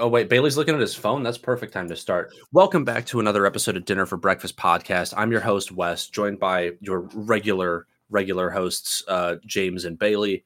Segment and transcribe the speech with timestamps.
[0.00, 1.22] Oh wait, Bailey's looking at his phone.
[1.22, 2.32] That's perfect time to start.
[2.52, 5.12] Welcome back to another episode of Dinner for Breakfast podcast.
[5.14, 10.42] I'm your host Wes, joined by your regular regular hosts uh, James and Bailey.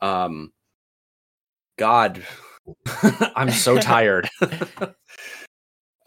[0.00, 0.52] Um,
[1.78, 2.20] God,
[3.36, 4.28] I'm so tired.
[4.40, 4.88] uh,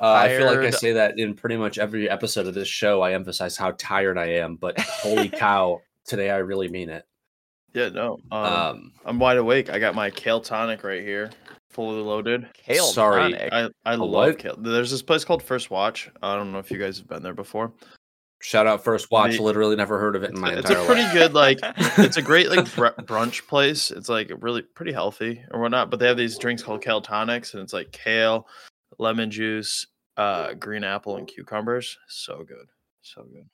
[0.02, 3.02] I feel like I say that in pretty much every episode of this show.
[3.02, 7.06] I emphasize how tired I am, but holy cow, today I really mean it.
[7.73, 8.20] Yeah, no.
[8.30, 9.70] Um, Um, I'm wide awake.
[9.70, 11.30] I got my kale tonic right here,
[11.70, 12.48] fully loaded.
[12.54, 13.50] Kale Sorry, tonic.
[13.54, 14.40] I, I A love what?
[14.40, 14.55] kale.
[14.58, 16.09] There's this place called First Watch.
[16.22, 17.73] I don't know if you guys have been there before.
[18.42, 19.38] shout out First Watch.
[19.38, 21.14] The- literally never heard of it in my it's a pretty life.
[21.14, 21.59] good like.
[21.98, 23.92] It's a great like br- brunch place.
[23.92, 25.90] It's like really pretty healthy or whatnot.
[25.92, 28.48] But they have these drinks called kale tonics, and it's like kale,
[28.98, 29.86] lemon juice,
[30.17, 31.97] uh, green apple, and cucumbers.
[32.08, 32.67] So good,
[33.02, 33.45] so good.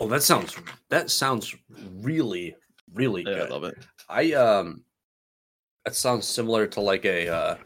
[0.00, 0.56] Oh, that sounds
[0.90, 1.54] that sounds
[2.00, 2.54] really
[2.92, 3.48] really Yeah, good.
[3.50, 3.78] I love it.
[4.08, 4.82] I um,
[5.84, 7.56] that sounds similar to like a uh,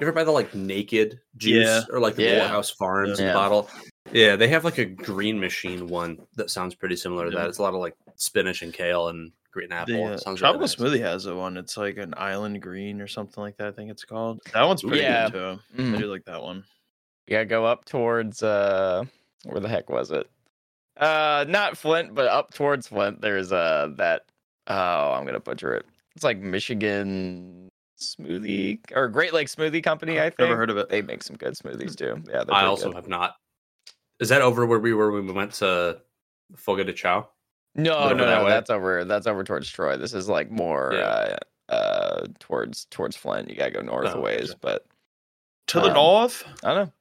[0.00, 1.82] you ever buy the like naked juice Yeah.
[1.90, 2.48] or like the Yeah.
[2.48, 3.32] House Farms Yeah.
[3.32, 3.68] bottle?
[4.12, 7.42] Yeah, they have like a green machine one that sounds pretty similar to Yeah.
[7.42, 7.48] that.
[7.48, 9.94] It's a lot of like spinach and kale and green apple.
[10.08, 10.74] The uh, sounds really tropical nice.
[10.74, 11.56] smoothie has a one.
[11.56, 13.68] It's like an island green or something like that.
[13.68, 14.40] I think it's called.
[14.52, 15.30] That one's pretty Yeah.
[15.30, 15.60] good too.
[15.78, 15.98] I Mm.
[15.98, 16.64] do like that one.
[17.26, 19.04] Yeah, go up towards uh
[19.44, 20.28] where the heck was it?
[20.96, 23.20] Uh not Flint, but up towards Flint.
[23.20, 24.26] There's uh that
[24.66, 25.86] oh I'm gonna butcher it.
[26.16, 27.68] It's like Michigan
[28.00, 30.40] smoothie or Great Lake Smoothie Company, I think.
[30.40, 30.88] Never heard of it.
[30.88, 32.22] They make some good smoothies too.
[32.28, 32.96] Yeah, they're I also good.
[32.96, 33.34] have not.
[34.20, 36.00] Is that over where we were when we went to
[36.56, 37.28] Fogo de Chao?
[37.74, 38.50] No, whatever no, that no, way.
[38.50, 39.96] that's over that's over towards Troy.
[39.96, 41.36] This is like more Yeah.
[41.68, 43.50] uh uh towards towards Flint.
[43.50, 44.58] You gotta go north Oh, a ways, gotcha.
[44.60, 44.86] but
[45.68, 46.44] To the Um, north.
[46.62, 46.92] I don't know.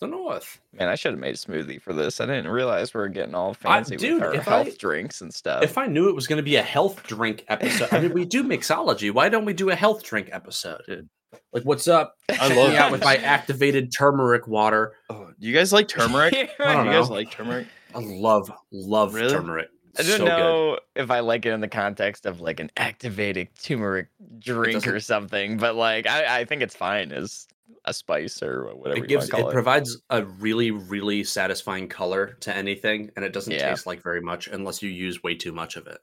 [0.00, 0.60] To the north.
[0.72, 2.20] Man, I should have made a smoothie for this.
[2.20, 5.20] I didn't realize we were getting all I- fancy dude, with our health I- drinks
[5.20, 5.62] and stuff.
[5.62, 8.24] If I knew it was going to be a health drink episode, I mean, we
[8.24, 9.12] do mixology.
[9.12, 10.82] Why don't we do a health drink episode?
[10.86, 11.08] Dude.
[11.52, 12.16] Like, what's up?
[12.28, 14.94] I Check love me out with my activated turmeric water.
[15.10, 16.34] Oh, do you guys like turmeric?
[16.34, 17.66] I Do don't you guys like turmeric?
[17.94, 19.30] I love, love Really?
[19.32, 19.68] turmeric.
[19.98, 23.48] I don't so know if I like it in the context of like an activated
[23.60, 24.06] turmeric
[24.38, 27.48] drink or something, but like I, I think it's fine as
[27.84, 29.48] a spice or whatever It gives, it it.
[29.48, 33.58] provides a really, really satisfying color to anything, and it doesn't Yeah.
[33.58, 36.00] taste like very much unless you use way too much of it.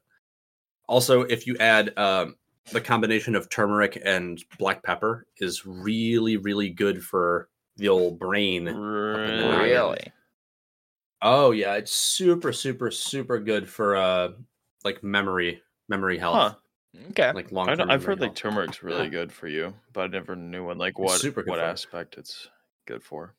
[0.88, 2.38] Also, if you add um,
[2.72, 8.80] the combination of turmeric and black pepper, is really, really good for the old brain.
[9.14, 9.78] Really?
[9.78, 10.14] really?
[11.22, 14.34] Oh yeah, it's super, super, super good for uh
[14.84, 16.56] like memory, memory health, Huh.
[17.12, 17.32] Okay.
[17.34, 17.70] like long.
[17.70, 19.10] I know, term I've heard like turmeric's really Yeah.
[19.10, 21.70] good for you, but I never knew what like what super what for you.
[21.72, 22.48] aspect it's
[22.86, 23.36] good for.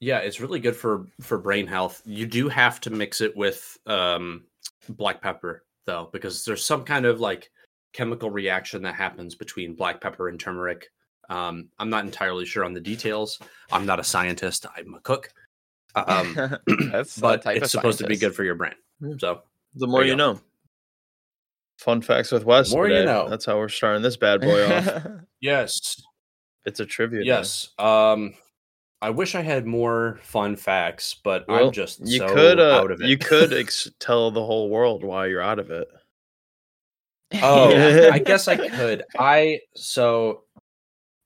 [0.00, 2.02] Yeah, it's really good for for brain health.
[2.04, 4.44] You do have to mix it with um
[4.88, 7.50] black pepper though, because there's some kind of like
[7.92, 10.90] chemical reaction that happens between black pepper and turmeric.
[11.28, 13.38] Um, I'm not entirely sure on the details.
[13.70, 14.66] I'm not a scientist.
[14.76, 15.30] I'm a cook.
[15.94, 16.34] Um,
[16.90, 18.74] That's but type it's of supposed to be good for your brain.
[19.18, 19.42] So
[19.74, 20.40] The more you you know.
[21.80, 22.70] Fun facts with Wes.
[22.72, 23.26] More you know.
[23.28, 25.02] That's how we're starting this bad boy off.
[25.40, 25.98] yes,
[26.66, 27.20] It's a trivia.
[27.20, 27.26] day.
[27.26, 27.70] yes.
[27.78, 28.34] Um,
[29.00, 32.80] I wish I had more fun facts, but Well, I'm just you so could uh,
[32.82, 33.08] out of it.
[33.08, 35.88] you could ex- tell the whole world why you're out of it.
[37.42, 37.70] Oh,
[38.12, 39.04] I guess I could.
[39.18, 40.42] I so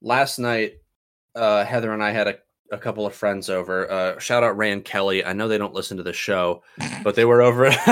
[0.03, 0.75] last night,
[1.34, 2.37] uh, Heather and I had a,
[2.72, 3.91] a couple of friends over.
[3.91, 5.25] Uh, shout out Rand Kelly.
[5.25, 6.62] I know they don't listen to the show,
[7.04, 7.70] but they were over.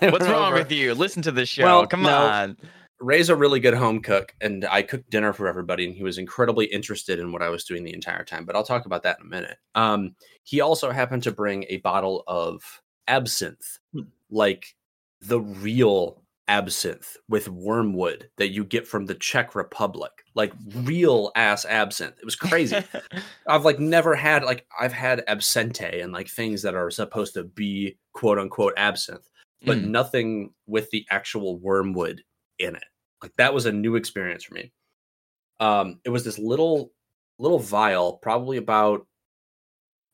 [0.00, 0.94] they What's were wrong over- with you?
[0.94, 1.64] Listen to the show.
[1.64, 2.16] Well, Come no.
[2.16, 2.56] on.
[3.00, 6.16] Ray's a really good home cook, and I cooked dinner for everybody, and he was
[6.16, 8.44] incredibly interested in what I was doing the entire time.
[8.46, 9.58] But I'll talk about that in a minute.
[9.74, 10.14] Um,
[10.44, 12.62] he also happened to bring a bottle of
[13.08, 14.02] absinthe, Hmm.
[14.30, 14.74] like
[15.20, 21.64] the real absinthe with wormwood that you get from the Czech Republic, like real ass
[21.64, 22.18] absinthe.
[22.18, 22.76] It was crazy.
[23.46, 27.44] I've like never had like I've had absente and like things that are supposed to
[27.44, 29.28] be quote unquote absinthe,
[29.66, 29.84] but Mm.
[29.88, 32.22] nothing with the actual wormwood
[32.58, 32.84] in it.
[33.22, 34.72] Like that was a new experience for me.
[35.60, 36.92] Um, it was this little
[37.38, 39.06] little vial, probably about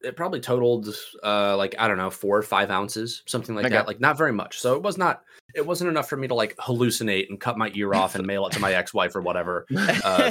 [0.02, 0.88] it probably totaled
[1.22, 3.74] uh like I don't know four or five ounces, something like Okay.
[3.74, 3.86] that.
[3.86, 4.58] Like not very much.
[4.60, 5.22] So it was not
[5.54, 8.46] it wasn't enough for me to like hallucinate and cut my ear off and mail
[8.46, 9.66] it to my ex-wife or whatever.
[10.04, 10.30] Uh,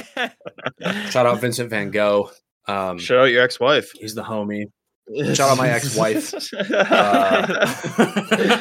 [1.10, 2.30] Shout out Vincent Van Gogh.
[2.66, 3.90] Um, Shout out your ex-wife.
[3.94, 4.64] he's the homie.
[5.34, 6.32] Shout out my ex-wife.
[6.62, 8.56] Uh,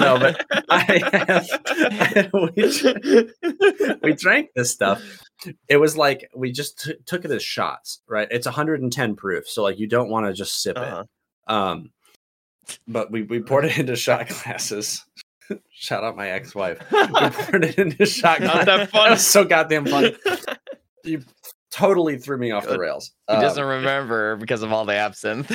[0.00, 1.48] no, but I have,
[2.32, 2.50] we,
[4.02, 5.02] we drank this stuff.
[5.68, 8.28] It was like we just t- took it as shots, right?
[8.30, 11.04] It's 110 proof, so like you don't want to just sip Uh-huh.
[11.48, 11.52] it.
[11.52, 11.90] Um,
[12.88, 15.04] but we we poured it into shot glasses.
[15.70, 16.78] Shout out my ex-wife.
[16.90, 18.66] We poured it into shot Not glasses.
[18.66, 19.10] that fun.
[19.10, 20.12] was so goddamn fun.
[21.04, 21.22] you
[21.70, 23.10] totally threw me off the rails.
[23.28, 25.54] He Um, doesn't remember because of all the absinthe.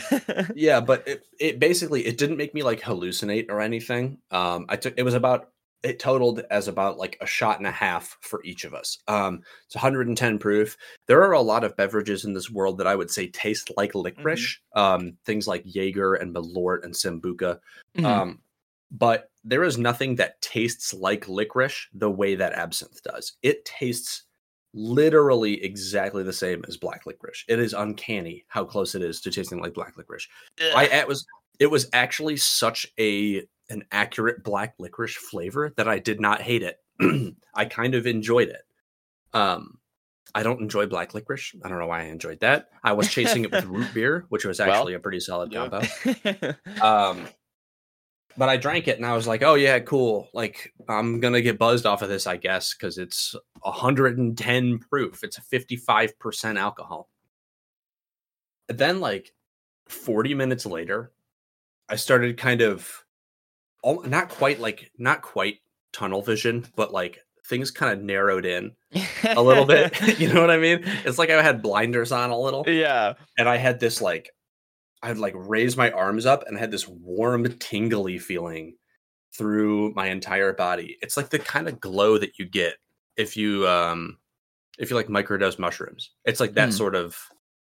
[0.56, 4.18] yeah, but it, it basically it didn't make me like hallucinate or anything.
[4.32, 5.50] Um, I took it was about
[5.84, 8.98] it totaled as about like a shot and a half for each of us.
[9.08, 10.78] Um, it's 110 proof.
[11.08, 13.96] There are a lot of beverages in this world that I would say taste like
[13.96, 14.60] licorice.
[14.74, 17.60] Um, things like Jaeger and Malort and Sambuca.
[17.96, 18.06] Mhm.
[18.06, 18.42] Um,
[18.92, 23.34] but there is nothing that tastes like licorice the way that absinthe does.
[23.42, 24.24] It tastes
[24.74, 27.46] literally exactly the same as black licorice.
[27.48, 30.28] It is uncanny how close it is to tasting like black licorice.
[30.76, 31.26] I it was
[31.60, 36.64] it was actually such a an accurate black licorice flavor that I did not hate
[36.64, 36.78] it.
[37.56, 38.64] I kind of enjoyed it.
[39.34, 39.78] Um
[40.36, 41.56] I don't enjoy black licorice.
[41.64, 42.70] I don't know why I enjoyed that.
[42.84, 45.68] I was chasing it with root beer, which was Well, actually a pretty solid yeah.
[45.70, 46.56] combo.
[46.82, 47.28] Um,
[48.38, 50.30] but I drank it and I was like, oh yeah, cool.
[50.34, 55.24] Like I'm gonna get buzzed off of this, I guess, because it's 110 proof.
[55.24, 57.10] It's a 55% alcohol.
[58.70, 59.34] And then like
[59.88, 61.12] 40 minutes later,
[61.90, 63.04] I started kind of
[63.86, 65.58] al- not quite like not quite
[65.94, 68.72] tunnel vision, but like things kind of narrowed in
[69.36, 70.00] a little bit.
[70.20, 70.82] you know what I mean?
[71.06, 73.14] It's like I had blinders on a little yeah.
[73.38, 74.30] and I had this like
[75.02, 78.76] I'd like raise my arms up and I had this warm tingly feeling
[79.38, 80.98] through my entire body.
[81.02, 82.76] It's like the kind of glow that you get
[83.16, 84.18] if you um
[84.78, 86.12] if you like microdose mushrooms.
[86.26, 86.76] It's like that Hmm.
[86.76, 87.18] sort of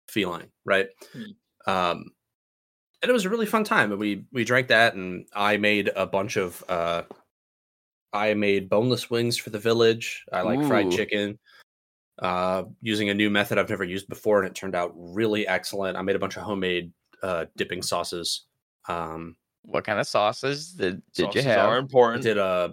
[0.07, 0.87] feeling, right?
[1.13, 1.71] Hmm.
[1.71, 2.05] Um
[3.07, 3.92] and it was a really fun time.
[3.92, 7.04] And we we drank that and I made a bunch of uh
[8.13, 10.25] I made boneless wings for the village.
[10.31, 11.38] I like fried chicken
[12.19, 15.98] uh, using a new method I've never used before, and it turned out really excellent.
[15.98, 18.45] I made a bunch of homemade uh, dipping sauces.
[18.88, 21.69] Um, What kind of sauces did, did you Sauces have?
[21.69, 22.24] Are I important.
[22.24, 22.69] did uh,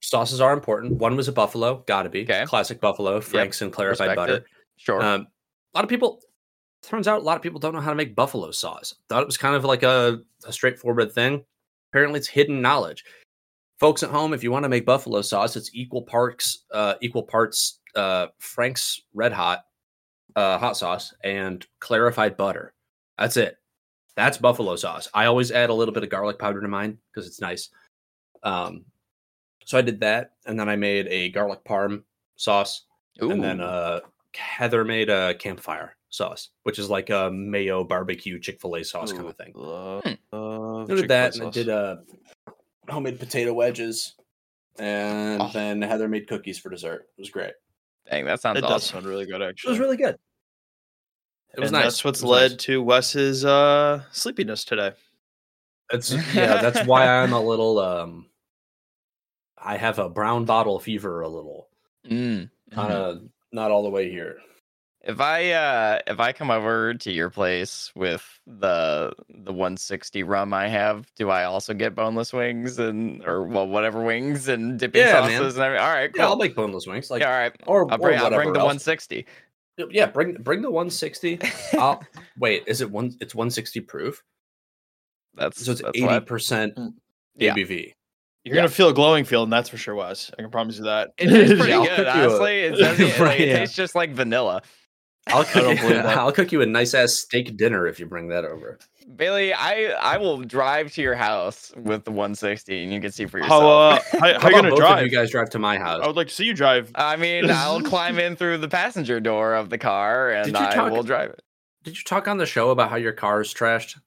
[0.00, 0.94] sauces are important.
[0.94, 2.44] One was a buffalo, gotta be Okay.
[2.46, 4.34] classic buffalo, Frank's and clarified Respect butter.
[4.36, 4.44] it.
[4.78, 5.02] Sure.
[5.02, 5.28] Um,
[5.74, 6.20] a lot of people.
[6.82, 8.94] Turns out a lot of people don't know how to make buffalo sauce.
[9.08, 11.44] Thought it was kind of like a, a straightforward thing.
[11.90, 13.04] Apparently, it's hidden knowledge.
[13.80, 17.22] Folks at home, if you want to make buffalo sauce, it's equal parts, uh, equal
[17.22, 19.64] parts uh, Frank's Red Hot
[20.36, 22.74] uh, hot sauce and clarified butter.
[23.18, 23.56] That's it.
[24.16, 25.08] That's buffalo sauce.
[25.14, 27.70] I always add a little bit of garlic powder to mine because it's nice.
[28.42, 28.84] Um,
[29.64, 32.02] so I did that, and then I made a garlic parm
[32.36, 32.84] sauce
[33.20, 34.00] and then uh
[34.34, 39.12] Heather made a campfire sauce, which is like a mayo barbecue Chick Fil A sauce
[39.12, 39.52] kind of thing.
[39.54, 40.12] Love, Hmm.
[40.32, 42.54] love I did that, and Chick-fil-A I did sauce.
[42.88, 44.14] uh homemade potato wedges,
[44.78, 45.50] and Oh.
[45.52, 47.08] then Heather made cookies for dessert.
[47.16, 47.52] It was great.
[48.10, 48.94] Dang, that sounds It does awesome.
[48.96, 50.16] sound really good, Actually, It was really good.
[51.54, 51.84] It was and nice.
[51.84, 52.60] That's what's led nice.
[52.64, 54.92] to Wes's uh, sleepiness today.
[55.90, 56.60] That's yeah.
[56.62, 58.26] That's why I'm a little um.
[59.60, 61.68] I have a brown bottle fever a little,
[62.06, 62.48] Mm.
[62.70, 63.22] kind of
[63.52, 64.38] not all the way here.
[65.08, 70.52] If I uh if I come over to your place with the the 160 rum
[70.52, 75.00] I have, do I also get boneless wings and or well whatever wings and dipping
[75.00, 75.30] Yeah, man.
[75.38, 75.84] sauces and everything?
[75.86, 76.22] All right, cool.
[76.22, 77.10] Yeah, I'll make boneless wings.
[77.10, 77.52] Like yeah, all right.
[77.66, 78.66] or, I'll bring, or I'll bring the else.
[78.86, 79.26] 160.
[79.90, 81.40] Yeah, bring bring the 160.
[81.78, 82.04] I'll,
[82.38, 83.16] wait, is it one?
[83.20, 84.22] It's 160 proof,
[85.36, 86.92] That's so it's that's 80 what- percent Mm.
[87.36, 87.54] Yeah.
[87.54, 87.94] ABV.
[88.44, 88.62] You're Yeah.
[88.62, 90.30] gonna feel a glowing feeling, that's for sure, Wes.
[90.38, 91.10] I can promise you that.
[91.16, 92.60] It tastes pretty I'll good, cook you a- honestly.
[92.60, 93.58] It, doesn't, Right, like, it yeah.
[93.60, 94.62] tastes just like vanilla.
[95.34, 95.62] I'll cook.
[95.62, 95.96] don't you.
[95.96, 98.78] I'll cook you a nice ass steak dinner if you bring that over.
[99.16, 103.24] Bailey, I I will drive to your house with the 160 and you can see
[103.26, 103.62] for yourself.
[103.62, 104.98] How uh, how, how How you gonna both drive?
[104.98, 106.00] Of you guys drive to my house.
[106.02, 106.90] I would like to see you drive.
[106.94, 110.92] I mean, I'll climb in through the passenger door of the car and I talk-
[110.92, 111.42] will drive it.
[111.84, 113.98] Did you talk on the show about how your car is trashed?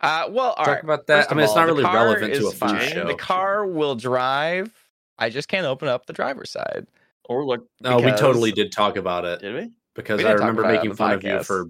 [0.00, 0.84] Uh, well, all Talk right.
[0.84, 1.16] about that.
[1.22, 2.88] First I of mean, it's not the really car relevant to a food fine.
[2.92, 3.06] show.
[3.06, 4.72] The car will drive.
[5.18, 6.86] I just can't open up the driver's side.
[7.24, 9.70] Or look, No, we totally did talk about it did we?
[9.98, 11.68] Because I remember about it on making the fun of you for.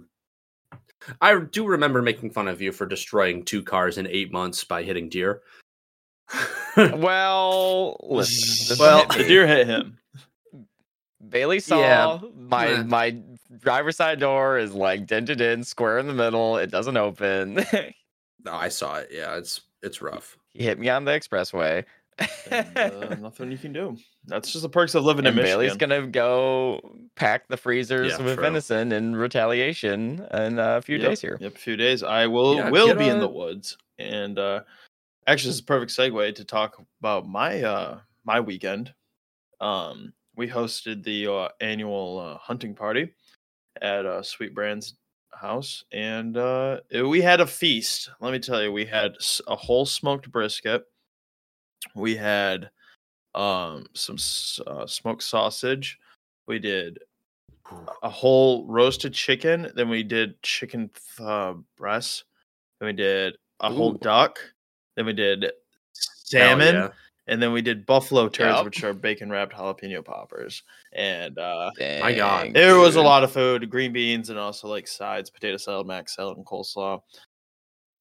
[1.21, 4.83] I do remember making fun of you for destroying two cars in eight months by
[4.83, 5.43] hitting deer.
[6.77, 8.77] Well, listen.
[8.79, 9.99] Well, The deer hit him.
[11.29, 12.21] Bailey saw Yeah.
[12.37, 12.83] my Meh.
[12.85, 13.17] my
[13.59, 16.57] driver's side door is like dented in, square in the middle.
[16.57, 17.55] It doesn't open.
[18.45, 19.09] no, I saw it.
[19.11, 20.37] Yeah, it's it's rough.
[20.53, 21.85] he hit me on the expressway.
[22.51, 23.97] And, uh, nothing you can do.
[24.29, 25.59] That's just the perks of living in and Michigan.
[25.59, 26.81] Bailey's gonna go
[27.17, 28.45] pack the freezers Yeah, with true.
[28.45, 31.39] venison in retaliation in a few Yep, days here.
[31.41, 32.03] Yep, a few days.
[32.03, 34.61] I will Yeah, will get be in the woods, and uh,
[35.27, 38.93] actually, this is a perfect segue to talk about my uh, my weekend.
[39.61, 43.13] Um, we hosted the uh, annual uh, hunting party
[43.81, 44.95] at uh, Sweet Brand's
[45.33, 48.11] house, and uh, it- we had a feast.
[48.21, 49.15] Let me tell you, we had
[49.47, 50.85] a whole smoked brisket.
[51.95, 52.71] We had
[53.39, 54.17] um, some
[54.67, 55.99] uh, smoked sausage.
[56.47, 56.99] We did
[58.03, 59.71] a whole roasted chicken.
[59.75, 60.91] Then we did chicken
[61.21, 62.25] uh, breasts.
[62.81, 64.41] Then we did a whole duck.
[64.97, 65.53] Then we did
[65.93, 66.75] salmon.
[66.75, 66.89] yeah.
[67.29, 68.65] And then we did buffalo turds, Yup.
[68.65, 70.63] which are bacon wrapped jalapeno poppers.
[70.95, 72.45] And uh, My God.
[72.45, 75.87] Dang, there was a lot of food, green beans, and also like sides, potato salad,
[75.87, 77.03] mac salad, and coleslaw.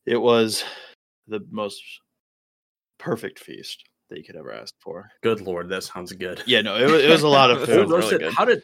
[0.05, 0.63] It was
[1.27, 1.83] the most
[2.97, 5.09] perfect feast that you could ever ask for.
[5.21, 6.43] Good lord, that sounds good.
[6.45, 7.89] Yeah, no, it was, it was a lot of It was food.
[7.89, 8.33] really good.
[8.33, 8.63] How did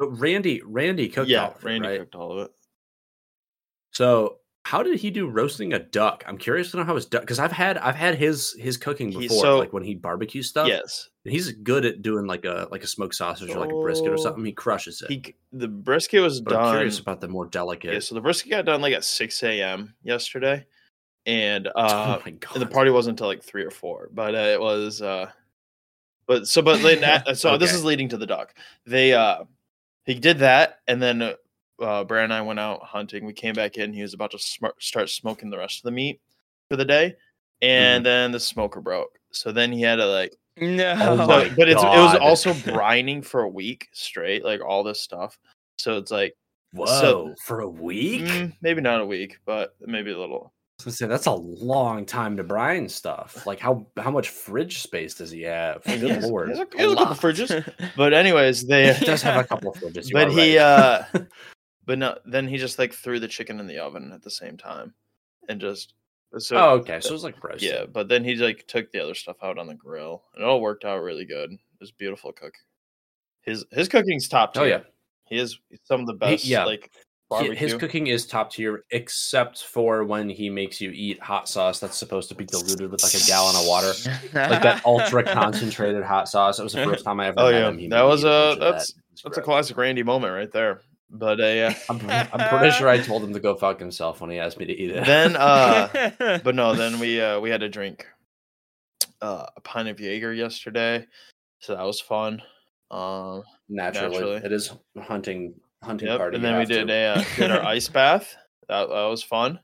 [0.00, 0.62] so Randy?
[0.64, 1.26] Randy cooked.
[1.26, 2.00] all yeah, of it, Randy right?
[2.00, 2.50] cooked all of it.
[3.92, 6.22] So how did he do roasting a duck?
[6.26, 9.10] I'm curious to know how his duck because I've had I've had his his cooking
[9.10, 10.68] before, so- like when he barbecues stuff.
[10.68, 14.08] Yes, he's good at doing like a like a smoked sausage or like a brisket
[14.08, 14.44] or oh, something.
[14.44, 15.10] He crushes it.
[15.10, 17.92] he the brisket was but I'm curious about the more delicate.
[17.92, 19.94] Yeah, so the brisket got done like at six a.m.
[20.04, 20.64] yesterday,
[21.26, 22.52] and uh, oh god!
[22.54, 25.30] and the party wasn't until like three or four but uh, it was uh
[26.26, 28.54] but so but then that- so this is leading to the doc.
[28.86, 29.44] They uh
[30.04, 31.34] he did that and then uh,
[31.80, 33.24] uh Brad and I went out hunting.
[33.26, 35.90] We came back in he was about to sm- start smoking the rest of the
[35.90, 36.20] meat
[36.68, 37.14] for the day
[37.60, 39.18] and then the smoker broke.
[39.32, 40.94] So then he had to like No.
[40.98, 41.26] Oh
[41.56, 45.38] but it's it was also brining for a week straight like all this stuff.
[45.76, 46.34] So it's like
[46.72, 48.22] Whoa, so- for a week?
[48.22, 50.52] mm, maybe not a week but maybe a little
[50.82, 53.46] I was gonna say that's a long time to brine stuff.
[53.46, 55.82] Like how how much fridge space does he have?
[55.84, 59.04] Good has- lord, he has a, he has a couple fridges but anyways they he
[59.04, 60.08] does have a couple of fridges.
[60.12, 60.64] but he right.
[60.64, 61.04] uh
[61.86, 64.56] but no then he just like threw the chicken in the oven at the same
[64.56, 64.94] time
[65.48, 65.94] and just
[66.38, 67.62] so oh, okay, so it was like roasted.
[67.70, 70.46] yeah but then he like took the other stuff out on the grill and it
[70.46, 72.54] all worked out really good it was beautiful cook
[73.42, 74.80] his his cooking's top tier Oh yeah.
[75.26, 76.64] he is some of the best yeah.
[76.64, 76.98] like He-
[77.32, 81.80] barbecue His cooking is top tier, except for when he makes you eat hot sauce
[81.80, 83.92] that's supposed to be diluted with like a gallon of water,
[84.34, 86.58] like that ultra concentrated hot sauce.
[86.58, 87.36] It was the first time I ever.
[87.38, 87.88] oh yeah him.
[87.88, 88.72] That was a a bunch that.
[88.72, 90.80] that's was that's a classic randy moment right there
[91.14, 94.30] but uh, yeah I'm, I'm pretty sure I told him to go fuck himself when
[94.30, 95.04] he asked me to eat it.
[95.04, 98.06] then uh but no, then we uh we had to drink
[99.22, 101.06] uh, a pint of Jaeger yesterday,
[101.60, 102.42] so that was fun.
[102.90, 104.36] Um, naturally, naturally.
[104.36, 106.18] it is hunting hunting yep.
[106.18, 106.36] party.
[106.36, 106.74] And then we have to.
[106.74, 108.34] did a uh, did our ice bath.
[108.68, 109.60] That, that was fun.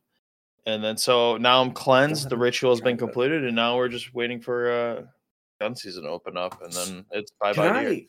[0.67, 2.29] And then so now I'm cleansed.
[2.29, 5.03] The ritual has been completed, and now we're just waiting for uh,
[5.61, 8.01] gun season to open up, and then it's bye Can bye I, deer.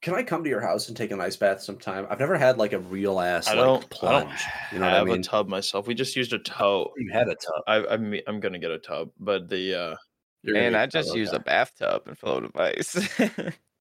[0.00, 2.06] can I come to your house and take an ice bath sometime?
[2.08, 4.28] I've never had like a real ass I don't, I plunge.
[4.30, 5.20] don't you know what I have mean?
[5.20, 5.86] a tub myself.
[5.86, 6.92] We just used a tote.
[6.96, 7.62] You had a tub.
[7.66, 9.96] I, I'm I'm gonna get a tub, but the uh,
[10.42, 12.56] You're gonna And get I a tub, just use a bathtub and fill it with
[12.56, 12.96] ice.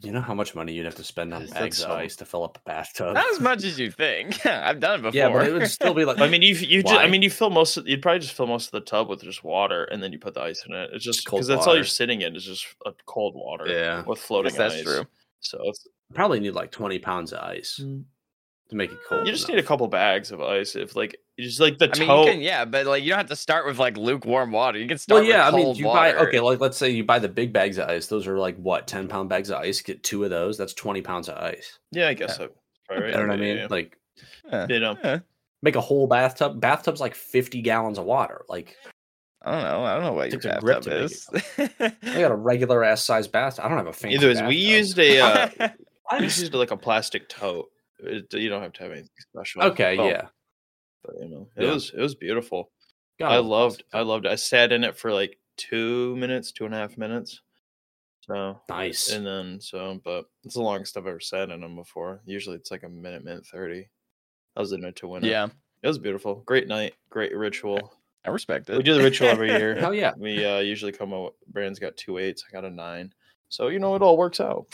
[0.00, 2.24] You know how much money you'd have to spend on That's bags of ice to
[2.24, 3.14] fill up a bathtub?
[3.14, 4.44] Not as much as you think.
[4.46, 5.16] I've done it before.
[5.16, 6.18] Yeah, but it would still be like.
[6.18, 7.76] I mean, you you just, I mean, you fill most.
[7.76, 10.18] Of, you'd probably just fill most of the tub with just water, and then you
[10.18, 10.90] put the ice in it.
[10.92, 13.66] It's just Just cold because that's all you're sitting in is just a cold water
[13.68, 14.82] yeah, with floating that's ice.
[14.82, 15.06] true.
[15.40, 18.04] So it's, probably need like twenty pounds of ice mm.
[18.70, 19.26] To make it cold.
[19.26, 19.56] you just enough.
[19.56, 20.74] need a couple bags of ice.
[20.76, 22.26] If like you just like the I mean, tote.
[22.26, 24.78] you can, yeah, but like you don't have to start with like lukewarm water.
[24.78, 26.16] You can start Well, yeah, I with mean, cold you water.
[26.16, 28.06] buy okay, like let's say you buy the big bags of ice.
[28.06, 29.80] Those are like what ten pound bags of ice.
[29.82, 30.56] Get two of those.
[30.58, 31.78] That's twenty pounds of ice.
[31.92, 32.48] yeah, I guess so.
[32.86, 33.12] Probably right.
[33.14, 33.56] You know what I mean?
[33.58, 33.98] yeah, Like
[34.50, 34.66] Yeah.
[34.68, 35.18] You know, Yeah.
[35.62, 36.60] make a whole bathtub.
[36.60, 38.44] Bathtub's like fifty gallons of water.
[38.48, 38.76] Like
[39.42, 39.84] I don't know.
[39.84, 41.26] I don't know what your Takes grip bathtub to is.
[42.02, 43.58] I got a regular ass size bath.
[43.58, 44.16] I don't have a fancy.
[44.16, 45.72] Either ways, we used a uh, I
[46.20, 47.70] we just- used like a plastic tote.
[48.02, 49.62] It, you don't have to have anything special.
[49.62, 50.28] okay, yeah.
[51.04, 51.72] but you know, it Yeah.
[51.72, 52.70] was it was beautiful.
[53.18, 54.32] God, I loved I loved it.
[54.32, 57.40] I sat in it for like two minutes, two and a half minutes.
[58.22, 59.12] So Nice.
[59.12, 62.20] and then so but it's the longest I've ever sat in them before.
[62.24, 63.88] Usually it's like a minute, minute thirty.
[64.56, 65.28] I was in it to win it.
[65.30, 65.48] yeah,
[65.82, 66.42] It was beautiful.
[66.46, 67.94] Great night, great ritual.
[68.26, 68.76] I respect it.
[68.76, 69.74] We do the ritual every year.
[69.74, 70.12] Hell yeah.
[70.16, 73.12] We uh usually come out Brand's got two eights, I got a nine.
[73.48, 74.66] So you know it all works out.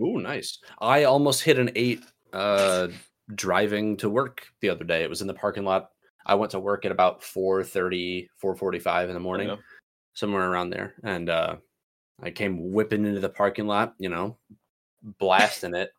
[0.00, 0.58] Ooh, nice.
[0.80, 2.02] I almost hit an eight
[2.32, 2.88] uh
[3.34, 5.02] driving to work the other day.
[5.02, 5.90] It was in the parking lot.
[6.24, 9.56] I went to work at about 4:30, 4:45 in the morning, Yeah.
[10.14, 10.94] somewhere around there.
[11.02, 11.56] And uh
[12.22, 14.38] I came whipping into the parking lot, you know,
[15.18, 15.90] blasting it.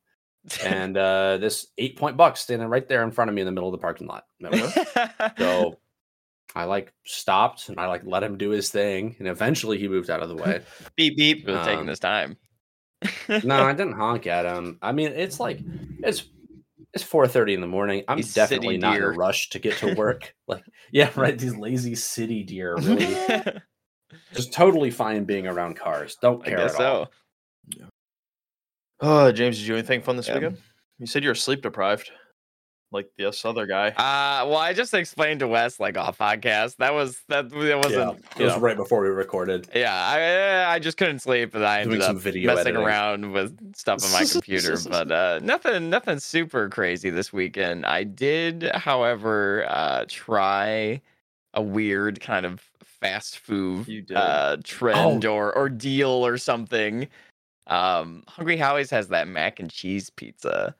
[0.63, 3.51] And uh this eight point buck standing right there in front of me in the
[3.51, 4.25] middle of the parking lot.
[5.37, 5.75] So
[6.55, 10.09] I like stopped and I like let him do his thing, and eventually he moved
[10.09, 10.61] out of the way.
[10.95, 11.45] Beep beep.
[11.45, 12.37] really taking um, this time.
[13.43, 14.77] No, I didn't honk at him.
[14.81, 15.63] I mean, it's like
[16.01, 16.25] it's
[16.93, 18.03] it's four thirty in the morning.
[18.07, 20.33] I'm These definitely city not in a rush to get to work.
[20.47, 21.37] like, yeah, right.
[21.37, 23.53] These lazy city deer really
[24.33, 26.17] just totally fine being around cars.
[26.21, 27.05] Don't I care guess at all.
[27.05, 27.87] so.
[28.99, 30.35] Oh, uh, James, did you do anything fun this Yeah.
[30.35, 30.57] weekend?
[30.97, 32.09] You said you were sleep deprived.
[32.91, 33.89] Like this other guy.
[33.89, 36.77] Uh, well, I just explained to Wes like off podcast.
[36.77, 37.49] That was that.
[37.49, 38.25] That wasn't.
[38.37, 39.67] it was know, right before we recorded.
[39.75, 42.85] Yeah, I I just couldn't sleep, and I Doing ended some up video messing editing.
[42.85, 44.77] around with stuff on my computer.
[44.89, 47.85] but uh, nothing nothing super crazy this weekend.
[47.85, 51.01] I did, however, uh, try
[51.53, 55.33] a weird kind of fast food uh, trend Oh.
[55.35, 57.07] or or deal or something.
[57.67, 60.73] Um, Hungry Howie's has that mac and cheese pizza.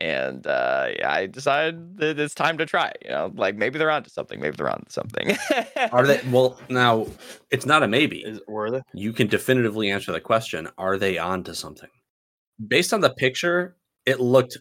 [0.00, 2.92] And uh, yeah, I decided that it's time to try.
[3.04, 4.40] You know, like maybe they're onto something.
[4.40, 5.36] Maybe they're onto something.
[5.92, 6.20] Are they?
[6.30, 7.06] Well, now
[7.50, 8.20] it's not a maybe.
[8.20, 8.80] Is were they?
[8.94, 11.90] You can definitively answer the question: Are they on to something?
[12.66, 13.76] Based on the picture,
[14.06, 14.56] it looked.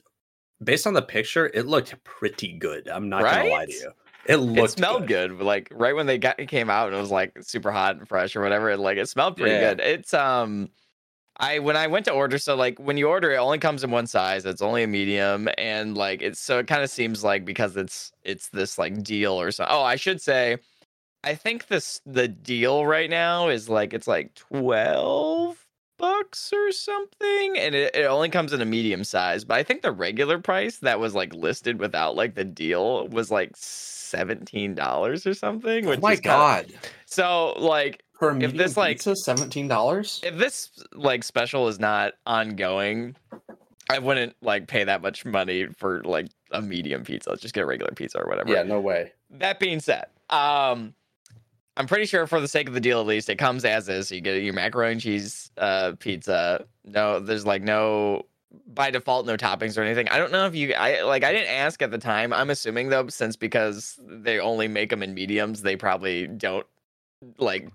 [0.62, 2.89] Based on the picture, it looked pretty good.
[2.89, 3.91] I'm not gonna lie to you.
[4.25, 4.74] It looked.
[4.74, 5.38] it smelled good.
[5.38, 7.96] but, Like right when they got it came out and it was like super hot
[7.96, 8.69] and fresh or whatever.
[8.72, 9.75] It, like it smelled pretty Yeah.
[9.75, 9.79] good.
[9.79, 10.69] It's um
[11.39, 13.91] I when I went to order, so like when you order, it only comes in
[13.91, 14.46] one size.
[14.46, 18.12] It's only a medium, and like it's so it kind of seems like because it's
[18.24, 19.65] it's this like deal or so.
[19.69, 20.58] Oh, I should say,
[21.24, 25.65] I think this the deal right now is like it's like twelve
[25.98, 29.46] bucks or something, and it, it only comes in a medium size.
[29.46, 33.31] But I think the regular price that was like listed without like the deal was
[33.31, 35.86] like seventeen dollars or something.
[35.86, 36.65] Oh Which my is kinda- god!
[37.05, 40.20] So like Per medium this, like- pizza, seventeen dollars.
[40.24, 43.16] if this like special is not ongoing,
[43.90, 47.30] I wouldn't like pay that much money for like a medium pizza.
[47.30, 48.52] Let's just get a regular pizza or whatever.
[48.52, 49.14] Yeah, no way.
[49.32, 50.94] That being said, um,
[51.78, 54.10] I'm pretty sure for the sake of the deal, at least, it comes as is.
[54.10, 56.66] So you get your macaroni and cheese uh, pizza.
[56.84, 58.26] No, there's like no
[58.68, 60.10] by default no toppings or anything.
[60.10, 62.34] I don't know if you I like I didn't ask at the time.
[62.34, 66.68] I'm assuming though, since because they only make them in mediums, they probably don't
[67.38, 67.70] like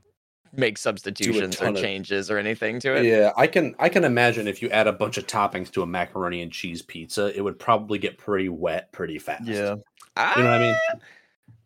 [0.56, 3.04] make substitutions or of- changes or anything to it.
[3.04, 5.86] Yeah, I can I can imagine if you add a bunch of toppings to a
[5.86, 9.44] macaroni and cheese pizza, it would probably get pretty wet pretty fast.
[9.46, 9.76] Yeah.
[10.16, 10.76] Ah, You know what I mean?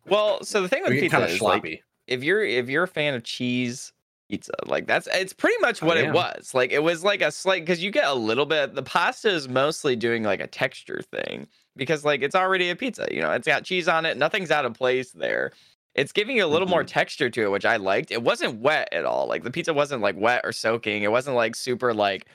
[0.07, 1.83] Well, so the thing with It would get pizza is like sloppy.
[2.07, 3.93] if you're if you're a fan of cheese
[4.29, 6.53] pizza, like that's it's pretty much I what it was.
[6.53, 8.75] Like it was like a slight because you get a little bit.
[8.75, 13.07] The pasta is mostly doing like a texture thing because like it's already a pizza.
[13.11, 14.17] You know, it's got cheese on it.
[14.17, 15.51] Nothing's out of place there.
[15.95, 16.87] It's giving you a little more Mhm.
[16.87, 18.11] texture to it, which I liked.
[18.11, 19.27] It wasn't wet at all.
[19.27, 21.03] Like the pizza wasn't like wet or soaking.
[21.03, 22.27] It wasn't like super like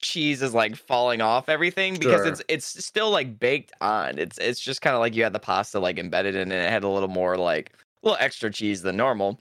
[0.00, 2.26] cheese is like falling off everything because Sure.
[2.26, 4.18] it's it's still like baked on.
[4.18, 6.64] It's it's just kind of like you had the pasta like embedded in it.
[6.64, 9.40] It had a little more like a little extra cheese than normal.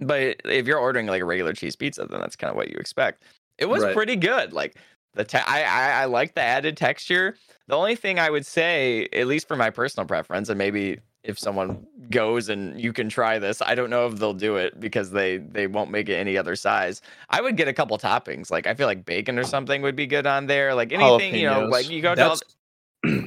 [0.00, 2.76] But if you're ordering like a regular cheese pizza, then that's kind of what you
[2.78, 3.24] expect.
[3.58, 3.94] It was Right.
[3.94, 4.52] pretty good.
[4.52, 4.76] Like
[5.14, 7.36] the te- I, I I like the added texture.
[7.66, 11.38] The only thing I would say, at least for my personal preference, and maybe if
[11.38, 15.10] someone goes and you can try this, I don't know if they'll do it because
[15.10, 17.02] they they won't make it any other size.
[17.28, 18.50] I would get a couple toppings.
[18.50, 20.74] Like I feel like bacon or something would be good on there.
[20.74, 22.38] Like anything, you know, like you go to all,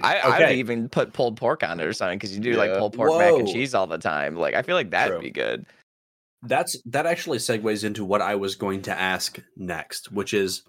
[0.01, 2.73] I, I would even put pulled pork on it or something because you do like
[2.77, 4.36] pulled pork mac and cheese all the time.
[4.36, 5.21] Like I feel like that'd True.
[5.21, 5.65] be good.
[6.41, 10.63] That's that actually segues into what I was going to ask next, which is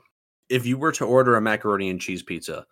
[0.48, 2.66] if you were to order a macaroni and cheese pizza.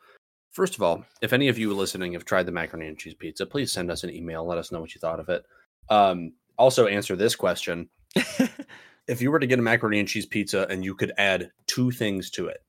[0.52, 3.46] First of all, if any of you listening have tried the macaroni and cheese pizza,
[3.46, 4.46] please send us an email.
[4.46, 5.44] Let us know what you thought of it.
[5.88, 7.88] Um, also, answer this question:
[9.08, 11.90] If you were to get a macaroni and cheese pizza and you could add two
[11.90, 12.62] things to it,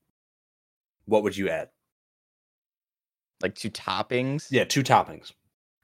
[1.06, 1.70] what would you add?
[3.44, 4.48] like two toppings.
[4.50, 5.34] Yeah, two toppings.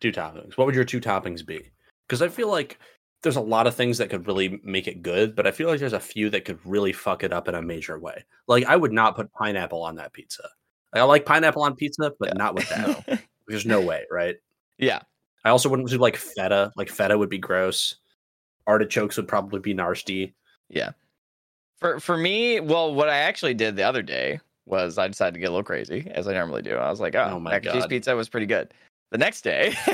[0.01, 0.57] Two toppings.
[0.57, 1.69] What would your two toppings be?
[2.07, 2.79] Because I feel like
[3.21, 5.79] there's a lot of things that could really make it good, but I feel like
[5.79, 8.23] there's a few that could really fuck it up in a major way.
[8.47, 10.47] Like I would not put pineapple on that pizza.
[10.93, 12.33] I like pineapple on pizza, but Yeah.
[12.35, 13.21] not with that.
[13.47, 14.35] There's no way, right?
[14.77, 15.01] yeah.
[15.45, 16.71] I also wouldn't do like feta.
[16.75, 17.95] Like feta would be gross.
[18.67, 20.35] Artichokes would probably be nasty.
[20.67, 20.91] Yeah.
[21.79, 25.39] For for me, well, what I actually did the other day was I decided to
[25.39, 26.75] get a little crazy, as I normally do.
[26.75, 28.73] I was like, oh, Oh my mac and cheese pizza was pretty good.
[29.11, 29.73] The next day,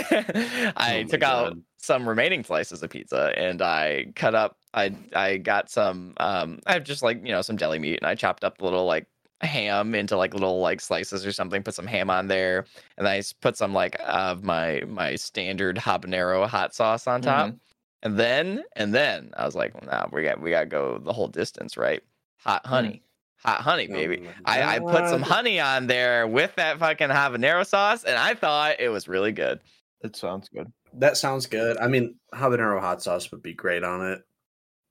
[0.76, 4.58] I Oh took out some remaining slices of pizza and I cut up.
[4.74, 6.16] I I got some.
[6.18, 8.64] Um, I have just like you know some deli meat, and I chopped up a
[8.64, 9.06] little like
[9.46, 11.64] ham into like little like slices or something.
[11.64, 12.66] Put some ham on there,
[12.98, 17.48] and I put some like of my my standard habanero hot sauce on top.
[17.48, 17.58] Mm-hmm.
[18.04, 21.14] And then and then I was like, well, nah, we got we gotta go the
[21.14, 22.04] whole distance, right?
[22.40, 22.70] Hot mm.
[22.70, 23.02] honey,
[23.44, 24.24] hot honey, oh, baby.
[24.28, 28.36] Oh I, I put some honey on there with that fucking habanero sauce, and I
[28.36, 29.60] thought it was really good.
[30.02, 30.72] It sounds good.
[30.94, 31.78] That sounds good.
[31.78, 34.22] I mean, habanero hot sauce would be great on it.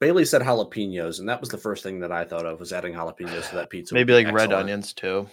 [0.04, 2.92] Bailey said jalapenos, and that was the first thing that I thought of was adding
[2.92, 3.94] jalapenos to that pizza.
[3.94, 5.26] Maybe be like red onions too.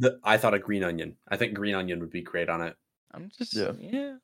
[0.00, 1.16] The- I thought a green onion.
[1.28, 2.74] I think green onion would be great on it.
[3.14, 3.70] I'm just yeah.
[3.78, 4.16] Yeah.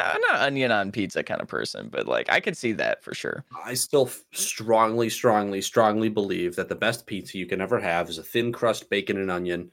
[0.00, 3.04] eh, I'm not onion on pizza kind of person, but like I could see that
[3.04, 3.44] for sure.
[3.64, 8.18] I still strongly, strongly, strongly believe that the best pizza you can ever have is
[8.18, 9.70] a thin crust bacon and onion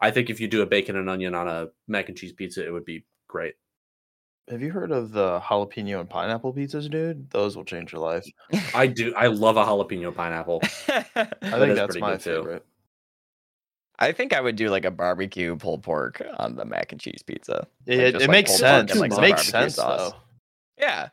[0.00, 2.64] I think if you do a bacon and onion on a mac and cheese pizza,
[2.64, 3.54] it would be great.
[4.48, 7.28] Have you heard of the jalapeno and pineapple pizzas, dude?
[7.30, 8.24] Those will change your life.
[8.74, 9.12] I do.
[9.16, 10.60] I love a jalapeno pineapple.
[10.88, 12.34] I think is that's pretty my good, too.
[12.36, 12.66] favorite.
[13.98, 17.22] I think I would do like a barbecue pulled pork on the mac and cheese
[17.26, 17.66] pizza.
[17.86, 18.90] Like, It, just, it like, makes sense.
[18.92, 20.12] and, like, it makes sense sauce.
[20.12, 20.18] though.
[20.78, 21.08] Yeah.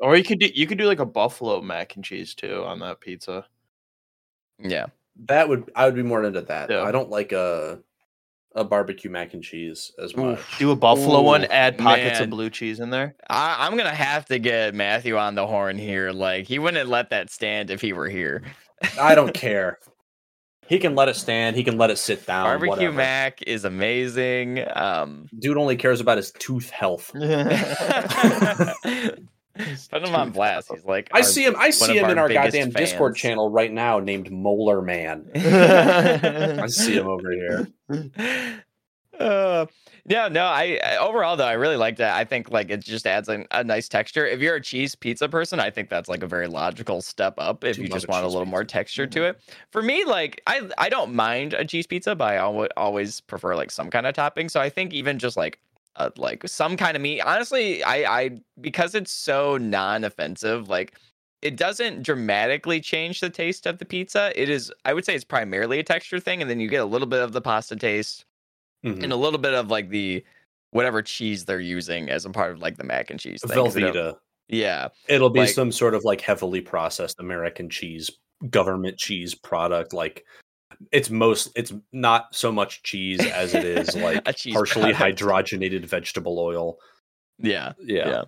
[0.00, 2.78] Or you could do you could do like a buffalo mac and cheese too on
[2.80, 3.46] that pizza.
[4.58, 4.86] Yeah.
[5.26, 6.70] That would I would be more into that.
[6.70, 6.82] Yeah.
[6.82, 7.80] I don't like a
[8.58, 10.40] a barbecue mac and cheese as much.
[10.58, 12.24] Do a buffalo one, add pockets man.
[12.24, 13.14] of blue cheese in there.
[13.30, 16.10] I, I'm gonna have to get Matthew on the horn here.
[16.10, 18.42] Like he wouldn't let that stand if he were here.
[19.00, 19.78] I don't care.
[20.68, 21.56] He can let it stand.
[21.56, 22.44] He can let it sit down.
[22.44, 22.96] Barbecue whatever.
[22.96, 24.64] Mac is amazing.
[24.74, 27.10] Um, Dude only cares about his tooth health.
[29.90, 30.70] put him on blast.
[30.72, 31.54] He's like, I our- see him.
[31.58, 35.30] I see him our in our biggest goddamn Discord channel right now, named Molar Man.
[35.34, 37.68] I see him over here.
[39.18, 39.66] Uh,
[40.06, 42.06] yeah, no, I I- overall though I really liked it.
[42.06, 44.24] I think like it just adds a, a nice texture.
[44.24, 47.64] If you're a cheese pizza person, I think that's like a very logical step up.
[47.64, 48.74] If you just want a cheese little more pizza.
[48.74, 49.40] texture to it.
[49.72, 53.56] For me, like I I don't mind a cheese pizza, but I always always prefer
[53.56, 54.48] like some kind of topping.
[54.48, 55.58] So I think even just like
[55.96, 57.20] uh, like some kind of meat.
[57.20, 60.94] Honestly, I I because it's so non-offensive, like
[61.42, 64.32] it doesn't dramatically change the taste of the pizza.
[64.40, 66.86] It is I would say it's primarily a texture thing, and then you get a
[66.86, 68.24] little bit of the pasta taste
[68.84, 69.02] Mhm.
[69.04, 70.24] and a little bit of like the
[70.70, 73.56] whatever cheese they're using as a part of like the mac and cheese thing.
[73.56, 74.16] Velveeta.
[74.48, 74.88] Yeah.
[75.08, 78.10] It'll be like- some sort of like heavily processed American cheese,
[78.50, 79.92] government cheese product.
[79.92, 80.24] Like
[80.92, 85.20] it's most, it's not so much cheese as it is like partially product.
[85.20, 86.78] hydrogenated vegetable oil.
[87.38, 87.72] Yeah.
[87.80, 88.08] Yeah.
[88.08, 88.22] Yeah.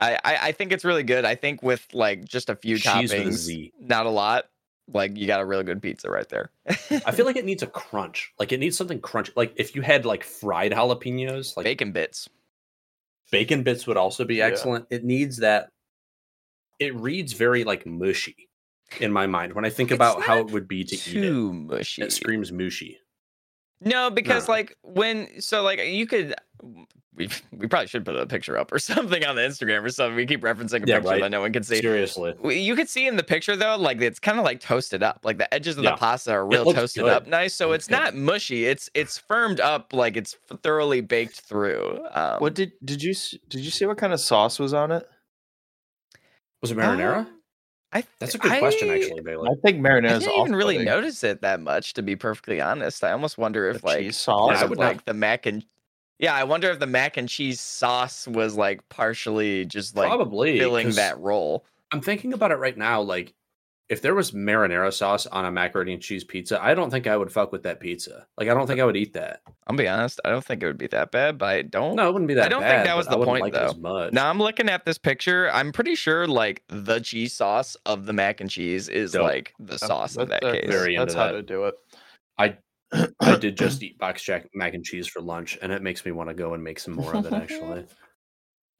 [0.00, 1.24] I, I I think it's really good.
[1.24, 4.44] I think with like just a few Cheese with a toppings, not a lot,
[4.92, 6.50] like you got a really good pizza right there.
[6.68, 8.32] I feel like it needs a crunch.
[8.38, 9.30] Like it needs something crunchy.
[9.34, 12.28] Like if you had like fried jalapenos, like bacon bits.
[13.32, 14.46] bacon bits would also be Yeah.
[14.46, 14.86] excellent.
[14.90, 15.70] It needs that.
[16.78, 18.47] It reads very like mushy
[19.00, 21.12] in my mind when I think It's about how it would be to eat it.
[21.22, 22.02] Too mushy.
[22.02, 22.98] It screams mushy.
[23.80, 24.54] No, because No.
[24.54, 26.34] like when so like you could
[27.14, 30.16] we we probably should put a picture up or something on the Instagram or something.
[30.16, 31.20] We keep referencing a Yeah, picture right.
[31.22, 31.80] that no one can see.
[31.80, 32.34] Seriously.
[32.44, 35.20] You could see in the picture though, like it's kind of like toasted up.
[35.24, 35.92] Like the edges of Yeah.
[35.92, 37.12] the pasta are real toasted good.
[37.12, 37.54] up, nice.
[37.54, 37.94] So It it's good.
[37.94, 38.64] not mushy.
[38.66, 42.00] It's it's firmed up, like it's thoroughly baked through.
[42.12, 43.14] Um, What did did you
[43.48, 45.08] did you see what kind of sauce was on it?
[46.62, 47.18] Was it marinara?
[47.26, 47.37] um,
[47.92, 49.48] I That's a good question, actually, Bailey.
[49.50, 50.84] I think I marinara is didn't even really off-putting.
[50.84, 53.02] notice it that much, to be perfectly honest.
[53.02, 54.56] I almost wonder if The like cheese sauce.
[54.56, 55.64] I had, would not- like the mac and
[56.18, 60.58] yeah, I wonder if the mac and cheese sauce was like partially just like Probably
[60.58, 61.64] filling 'cause that role.
[61.92, 63.00] I'm thinking about it right now.
[63.00, 63.32] Like,
[63.88, 67.16] if there was marinara sauce on a macaroni and cheese pizza, I don't think I
[67.16, 68.26] would fuck with that pizza.
[68.36, 69.40] Like, I don't think I would eat that.
[69.66, 72.08] I'll be honest, I don't think it would be that bad, but I don't No,
[72.08, 72.42] it wouldn't be that.
[72.42, 72.46] Bad.
[72.46, 74.12] I don't think that was the I point, like it as much.
[74.12, 75.50] Now I'm looking at this picture.
[75.52, 79.22] I'm pretty sure like the cheese sauce of the mac and cheese is Dope.
[79.22, 80.70] like the sauce in that That- case.
[80.70, 81.32] Very That's how that.
[81.32, 81.74] to do it.
[82.38, 82.56] I
[83.20, 86.12] I did just eat box jack mac and cheese for lunch, and it makes me
[86.12, 87.32] want to go and make some more of it.
[87.32, 87.84] Actually,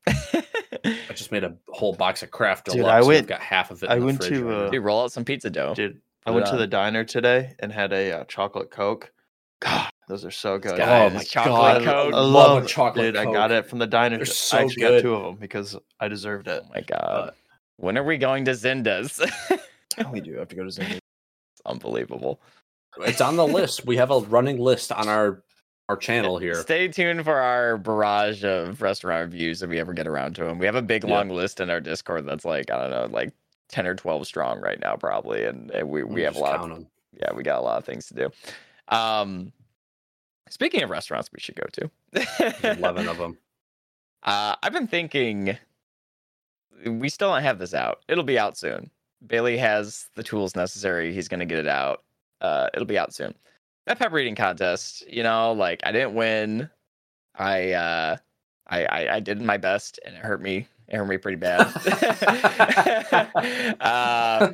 [0.07, 2.91] I just made a whole box of Kraft Dude, Deluxe.
[2.93, 3.91] I and I've went- got half of it.
[3.91, 4.71] I in the went to, right uh.
[4.71, 5.75] Dude, roll out some pizza dough.
[5.75, 9.13] Dude, I went it to the diner today and had a uh, chocolate Coke.
[9.61, 10.77] God, those are so good.
[10.77, 12.15] Guys, oh my chocolate god, Coke.
[12.15, 13.15] I I love, love a chocolate.
[13.15, 14.17] Dude, I got it from the diner.
[14.17, 16.63] They're I so actually got two of them because I deserved it.
[16.65, 17.27] Oh my god.
[17.27, 17.35] But-
[17.81, 19.21] when are we going to Zinda's?
[20.13, 20.99] we do have to go to Zing.
[21.65, 22.41] Unbelievable.
[23.03, 23.87] It's on the list.
[23.87, 25.45] We have a running list on our
[25.88, 26.55] our channel here.
[26.57, 30.59] Stay tuned for our barrage of restaurant reviews if we ever get around to them.
[30.59, 31.11] We have a big Yeah.
[31.14, 33.33] long list in our Discord that's like I don't know, like
[33.68, 36.70] ten or twelve strong right now, probably, and, and we we have a lot.
[36.70, 36.87] Of,
[37.18, 38.31] yeah, we got a lot of things to do.
[38.94, 39.53] Um,
[40.51, 43.38] speaking of restaurants, we should go to Eleven of them.
[44.24, 45.57] Uh, I've been thinking
[46.85, 48.03] we still don't have this out.
[48.09, 48.90] It'll be out soon.
[49.24, 51.14] Bailey has the tools necessary.
[51.14, 52.03] He's gonna get it out.
[52.40, 53.33] Uh, it'll be out soon.
[53.88, 56.68] That pepper eating contest, you know, like I didn't win.
[57.35, 58.16] I uh,
[58.66, 60.68] I, I I did my best, and it hurt me.
[60.88, 61.61] It hurt me pretty bad.
[63.81, 64.51] uh,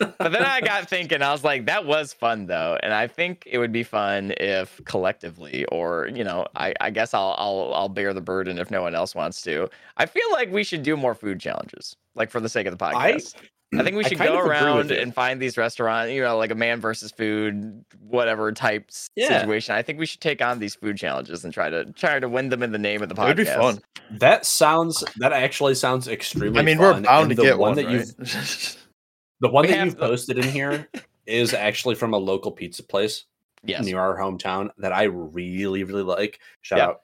[0.00, 3.42] but then I got thinking, I was like, that was fun though, and I think
[3.44, 7.88] it would be fun if collectively, or you know, I, I guess I'll I'll I'll
[7.90, 9.68] bear the burden if no one else wants to.
[9.98, 12.82] I feel like we should do more food challenges, like for the sake of the
[12.82, 13.36] podcast.
[13.36, 16.38] I, think we should go of agree with around and find these restaurants, you know,
[16.38, 19.40] like a man versus food, whatever type Yeah.
[19.40, 19.74] situation.
[19.74, 22.48] I think we should take on these food challenges and try to try to win
[22.48, 23.24] them in the name of the podcast.
[23.24, 23.80] It would be fun.
[24.12, 25.04] That sounds.
[25.18, 26.58] That actually sounds extremely.
[26.58, 27.92] I mean, fun, we're bound and to the get one one, that right?
[27.94, 28.16] you've
[29.40, 30.88] the one We that you've the- posted in here
[31.26, 33.24] is actually from a local pizza place.
[33.64, 33.84] Yes.
[33.84, 36.38] near our hometown that I really, really like.
[36.62, 36.86] Shout Yeah.
[36.86, 37.00] out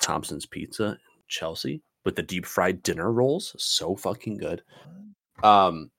[0.00, 0.96] Thompson's Pizza in
[1.28, 3.54] Chelsea with the deep fried dinner rolls.
[3.58, 4.62] So fucking good.
[5.42, 5.90] Um,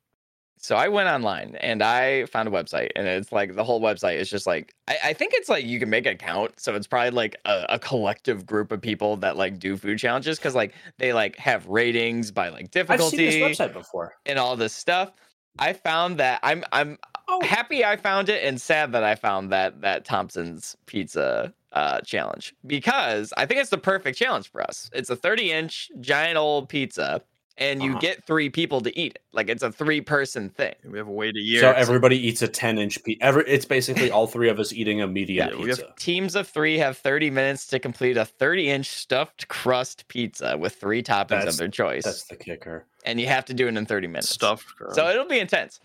[0.61, 4.17] So I went online and I found a website, and it's like the whole website
[4.17, 6.87] is just like I, I think it's like you can make an account, so it's
[6.87, 10.73] probably like a, a collective group of people that like do food challenges because like
[10.97, 13.27] they like have ratings by like difficulty.
[13.27, 14.15] I've seen this website before.
[14.25, 15.13] and all this stuff.
[15.59, 16.97] I found that I'm I'm
[17.31, 22.01] Oh, happy I found it and sad that I found that that Thompson's pizza uh
[22.01, 24.89] challenge because I think it's the perfect challenge for us.
[24.93, 27.21] It's a 30 inch giant old pizza
[27.59, 27.99] and you Uh-huh.
[27.99, 29.21] get three people to eat it.
[29.33, 30.73] Like it's a three person thing.
[30.85, 31.59] We have a wait a year.
[31.61, 33.23] so everybody eats a 10 inch pizza.
[33.23, 35.93] Every, it's basically all three of us eating a medium Yeah, we have- pizza.
[35.97, 40.75] Teams of three have 30 minutes to complete a 30 inch stuffed crust pizza with
[40.75, 42.05] three toppings That's- of their choice.
[42.05, 42.85] That's the kicker.
[43.05, 44.29] And you have to do it in 30 minutes.
[44.29, 44.75] stuffed.
[44.77, 44.93] Girl.
[44.93, 45.79] So it'll be intense.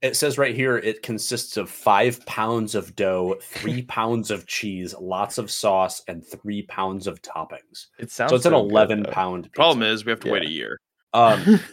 [0.00, 4.94] It says right here it consists of five pounds of dough, three pounds of cheese,
[5.00, 7.86] lots of sauce, and three pounds of toppings.
[7.98, 9.10] It sounds So it's an so good, 11 though.
[9.10, 9.54] pound pizza.
[9.56, 10.78] Problem is, we have to wait a year.
[11.14, 11.60] Um,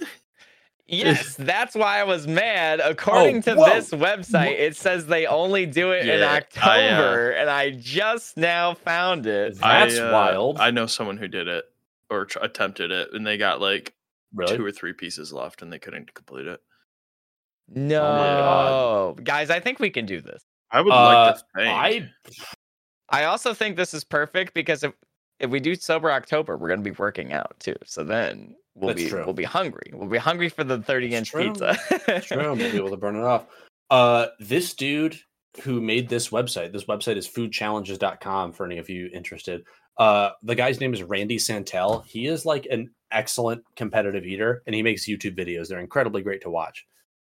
[0.88, 2.80] Yes, that's why I was mad.
[2.80, 3.66] According Oh, to whoa.
[3.66, 7.72] this website, it says they only do it in Yeah, I, uh, October, and I
[7.72, 9.58] just now found it.
[9.60, 10.60] That's I, uh, wild.
[10.60, 11.66] I know someone who did it
[12.12, 13.96] or tr- attempted it, and they got like
[14.32, 14.58] really?
[14.58, 16.62] two or three pieces left, and they couldn't complete it.
[17.68, 19.24] No, God.
[19.26, 20.44] guys, I think we can do this.
[20.70, 21.68] I would Uh, like to think.
[21.68, 22.10] I
[23.10, 24.94] I also think this is perfect because if
[25.40, 27.76] if we do sober October, we're gonna be working out too.
[27.86, 29.24] So then we'll That's be true.
[29.26, 29.92] we'll be hungry.
[29.94, 31.50] We'll be hungry for the thirty inch true.
[31.50, 31.78] pizza.
[32.22, 33.48] True, we'll be able to burn it off.
[33.90, 35.18] Uh, this dude
[35.62, 39.64] who made this website, this website is foodchallenges.com for any of you interested.
[39.98, 42.02] Uh, the guy's name is Randy Santel.
[42.02, 45.68] He is like an excellent competitive eater and he makes YouTube videos.
[45.68, 46.86] They're incredibly great to watch.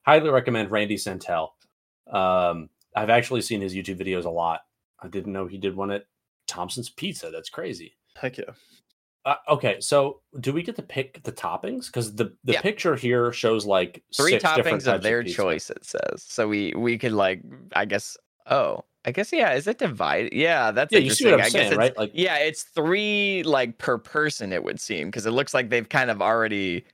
[0.06, 1.56] Highly recommend Randy Santel.
[2.12, 4.62] Um, I've actually seen his YouTube videos a lot.
[5.00, 6.06] I didn't know he did one at
[6.48, 7.30] Thompson's Pizza.
[7.30, 7.96] That's crazy.
[8.16, 8.46] Heck yeah.
[9.28, 11.88] Uh, okay, so do we get to pick the toppings?
[11.88, 12.62] Because the the Yeah.
[12.62, 15.36] picture here shows like Three six toppings types of their pizza.
[15.36, 15.70] choice.
[15.70, 16.48] It says so.
[16.48, 17.42] We we could like
[17.76, 18.16] I guess.
[18.50, 19.52] Oh, I guess yeah.
[19.54, 20.32] Is it divided?
[20.34, 21.60] Yeah, that's Yeah, you see what I'm interesting.
[21.60, 21.98] I guess saying, it's- right?
[21.98, 24.54] Like, Yeah, it's three like per person.
[24.54, 26.86] It would seem because it looks like they've kind of already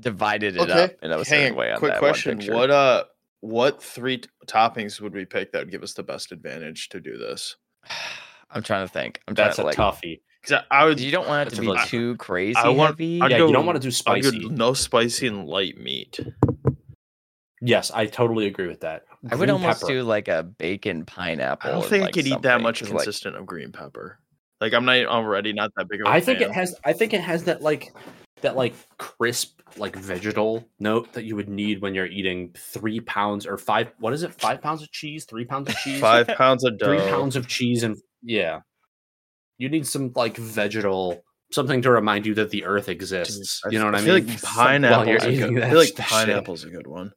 [0.00, 1.72] divided it up in a Hang certain on, way.
[1.72, 2.54] On quick that question: picture.
[2.54, 3.04] What uh,
[3.40, 7.00] what three t- toppings would we pick that would give us the best advantage to
[7.00, 7.56] do this?
[8.50, 9.20] I'm trying to think.
[9.28, 9.76] I'm that's a like.
[9.76, 10.20] toughie.
[10.48, 12.92] Because I, I would, You don't want it to be really- too crazy I want-
[12.92, 13.20] heavy.
[13.20, 14.48] I'd yeah, go- you don't want to do I'd go spicy.
[14.48, 16.18] no spicy and light meat.
[17.60, 19.02] Yes, I totally agree with that.
[19.30, 19.92] I would almost pepper.
[19.94, 21.70] do like a bacon pineapple.
[21.70, 23.72] I don't think like, I could eat that much much 'cause, like, consistent of green
[23.72, 24.20] pepper.
[24.60, 26.50] Like I'm not already not that big of a I think fan.
[26.50, 26.74] it has.
[26.84, 27.92] I think it has that like
[28.42, 33.44] that like crisp like vegetal note that you would need when you're eating three pounds
[33.44, 33.90] or five.
[33.98, 34.32] What is it?
[34.34, 35.24] Five pounds of cheese?
[35.24, 36.00] Three pounds of cheese?
[36.00, 36.86] five pounds of dough.
[36.86, 38.60] Three pounds of cheese and yeah.
[39.58, 43.60] You need some like vegetal something to remind you that the earth exists.
[43.64, 44.26] Dude, you know what I, I feel mean?
[44.28, 45.06] like Some- pineapple.
[45.06, 45.96] while is a good- I feel like shit.
[45.98, 47.12] pineapple's a good one.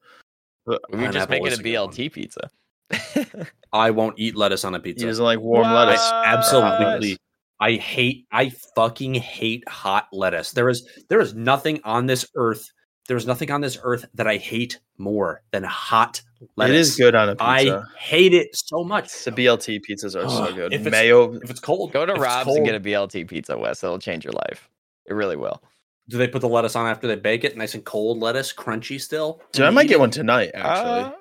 [0.65, 1.89] But We would just Pineapple make is it a a good one.
[1.91, 2.49] BLT pizza.
[3.73, 5.05] I won't eat lettuce on a he pizza.
[5.05, 5.87] doesn't like warm What?
[5.87, 6.01] lettuce.
[6.01, 7.17] I absolutely
[7.59, 10.51] I hate I fucking hate hot lettuce.
[10.51, 12.65] There is there is nothing on this earth.
[13.07, 16.21] There is nothing on this earth that I hate more than hot
[16.55, 16.75] lettuce.
[16.75, 17.89] It is good on a I pizza.
[17.93, 19.23] I hate it so much.
[19.25, 20.71] the BLT pizzas are so good.
[20.73, 21.33] if Mayo.
[21.33, 23.83] If it's cold, Go to if it's Rob's and get a BLT pizza, Wes.
[23.83, 24.69] It'll change your life.
[25.07, 25.61] It really will.
[26.09, 27.57] Do they put the lettuce on after they bake it?
[27.57, 29.41] Nice and cold lettuce, crunchy still.
[29.51, 29.99] Dude, I might get it?
[29.99, 30.51] one tonight.
[30.53, 31.11] Actually, Uh,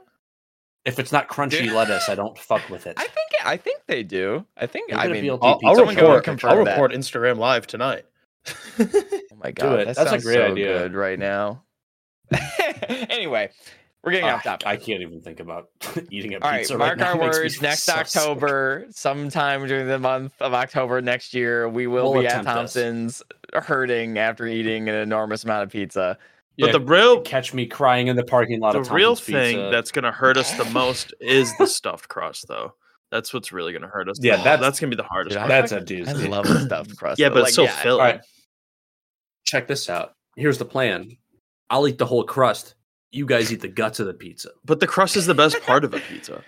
[0.85, 1.73] If it's not crunchy Dude.
[1.73, 2.95] lettuce, I don't fuck with it.
[2.99, 4.45] I think I think they do.
[4.57, 5.61] I think I get a mean, BLT I'll.
[5.65, 6.45] I'll Someone go report.
[6.45, 6.71] I'll that.
[6.73, 8.05] report Instagram live tonight.
[8.79, 10.79] Oh my god, that That's a sounds great so idea.
[10.81, 11.63] good right now.
[12.89, 13.51] anyway,
[14.03, 14.67] we're getting off topic.
[14.67, 15.69] I can't even think about
[16.11, 16.77] eating a All right, pizza.
[16.79, 17.07] right mark now.
[17.09, 17.61] our It words.
[17.63, 18.01] Next so sick.
[18.01, 22.47] October, sometime during the month of October next year, we will We'll be at attempt
[22.47, 22.55] this.
[22.75, 23.23] Thompson's
[23.55, 26.17] hurting after eating an enormous amount of pizza.
[26.59, 29.57] But Yeah, the real, catch me crying in the parking lot the of real thing
[29.57, 29.71] Pizza.
[29.71, 32.75] that's gonna hurt us the most is the stuffed crust, though.
[33.11, 34.19] That's what's really gonna hurt us.
[34.21, 34.45] Yeah, most.
[34.45, 35.35] that's- that's gonna be the hardest.
[35.35, 35.69] Dude, I part.
[35.69, 36.29] that's a I doozy.
[36.29, 37.19] love the stuffed crust.
[37.19, 37.35] yeah, though.
[37.35, 38.01] but Like, it's so yeah, filling.
[38.01, 38.21] All right.
[39.45, 40.13] Check this out.
[40.37, 41.17] Here's the plan.
[41.71, 42.75] I'll eat the whole crust.
[43.13, 44.51] You guys eat the guts of the pizza.
[44.65, 46.43] But the crust is the best part of a pizza.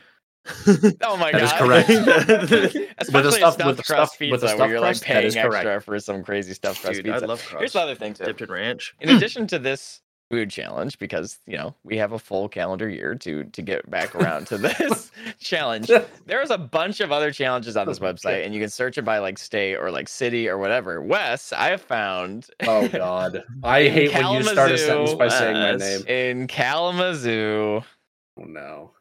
[1.04, 1.88] Oh my That god, that is correct.
[1.88, 4.88] Especially With the stuff- with the crust stuff- pizza with the where stuffed you're like
[4.90, 5.54] crust, that paying is correct.
[5.66, 7.58] extra for some crazy stuffed crust Dude, I love crust.
[7.60, 8.24] Here's the other thing too.
[8.24, 8.94] Dipped in ranch.
[9.00, 10.00] in addition to this
[10.32, 14.14] food challenge because you know we have a full calendar year to to get back
[14.14, 15.90] around to this challenge
[16.24, 19.18] there's a bunch of other challenges on this website and you can search it by
[19.18, 24.14] like state or like city or whatever wes i have found Oh God, I hate
[24.14, 26.06] when you start a sentence by saying my name.
[26.06, 27.82] in kalamazoo
[28.40, 28.92] Oh no.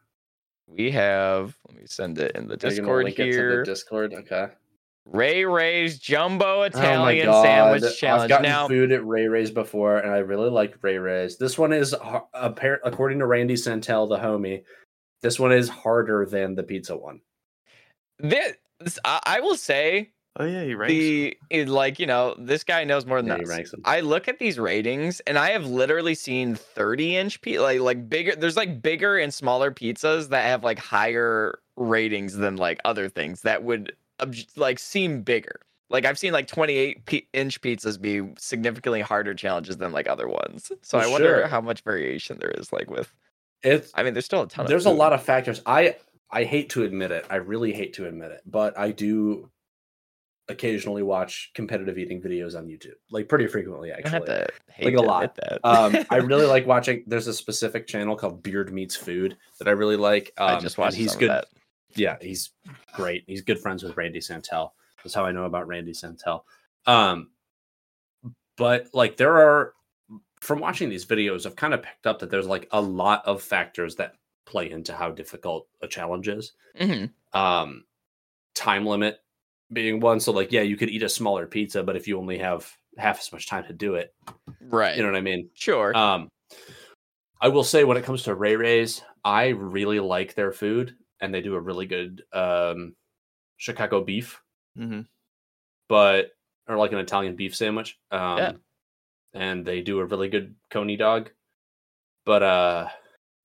[0.68, 1.58] we have.
[1.70, 3.64] Let me send it in the Are you gonna Discord to the here.
[3.64, 4.14] Discord.
[4.14, 4.48] Okay.
[5.06, 7.44] Ray Ray's Jumbo Oh Italian God.
[7.44, 7.84] Sandwich Challenge.
[7.92, 8.30] I've Challenge.
[8.30, 11.38] gotten Now, food at Ray Ray's before, and I really like Ray Ray's.
[11.38, 14.64] This one is har- appar- according to Randy Santel, the homie.
[15.22, 17.22] This one is harder than the pizza one.
[18.20, 20.92] this, this- I, I will say Oh yeah, he ranks.
[20.94, 23.74] the it, like you know this guy knows more than Yeah, he ranks.
[23.84, 28.08] I look at these ratings and I have literally seen 30 inch pi- like like
[28.10, 33.10] bigger there's like bigger and smaller pizzas that have like higher ratings than like other
[33.10, 33.98] things that would obj-
[34.56, 35.60] like seem bigger.
[35.90, 40.28] Like I've seen like 28 pi- inch pizzas be significantly harder challenges than like other
[40.28, 40.72] ones.
[40.82, 41.48] So For I wonder sure.
[41.48, 43.14] how much variation there is like with
[43.64, 45.62] It's I mean there's still a ton of there's a lot of factors.
[45.66, 45.98] I
[46.32, 47.26] I hate to admit it.
[47.30, 49.50] I really hate to admit it, but I do
[50.48, 54.12] occasionally watch competitive eating videos on YouTube, like pretty frequently actually.
[54.12, 55.40] have to hate Like a lot.
[55.64, 57.04] um, I really like watching.
[57.08, 60.32] There's a specific channel called Beard Meets Food that I really like.
[60.38, 61.30] Um, I just watched He's good.
[61.30, 61.46] that.
[61.96, 62.52] Yeah, he's
[62.94, 63.24] great.
[63.28, 64.74] He's good friends with Randy Santel.
[65.04, 66.46] That's how I know about Randy Santel.
[66.86, 67.32] Um,
[68.58, 69.74] but like there are
[70.40, 73.42] from watching these videos, I've kind of picked up that there's like a lot of
[73.44, 76.54] factors that play into how difficult a challenge is.
[76.80, 77.12] Mhm.
[77.34, 77.86] Um,
[78.56, 79.20] time limit
[79.72, 80.20] being one.
[80.20, 83.20] So like, yeah, you could eat a smaller pizza, but if you only have half
[83.20, 84.14] as much time to do it,
[84.60, 84.98] Right.
[84.98, 85.50] you know what I mean?
[85.54, 85.96] sure.
[85.96, 86.28] Um,
[87.40, 91.34] I will say when it comes to Ray Ray's, I really like their food, and
[91.34, 92.96] they do a really good um,
[93.58, 94.42] Chicago beef,
[94.78, 95.08] Mhm.
[95.88, 96.32] but
[96.68, 97.98] or like an Italian beef sandwich.
[98.12, 98.52] Um, Yeah.
[99.34, 101.32] and they do a really good coney dog.
[102.26, 102.90] But uh,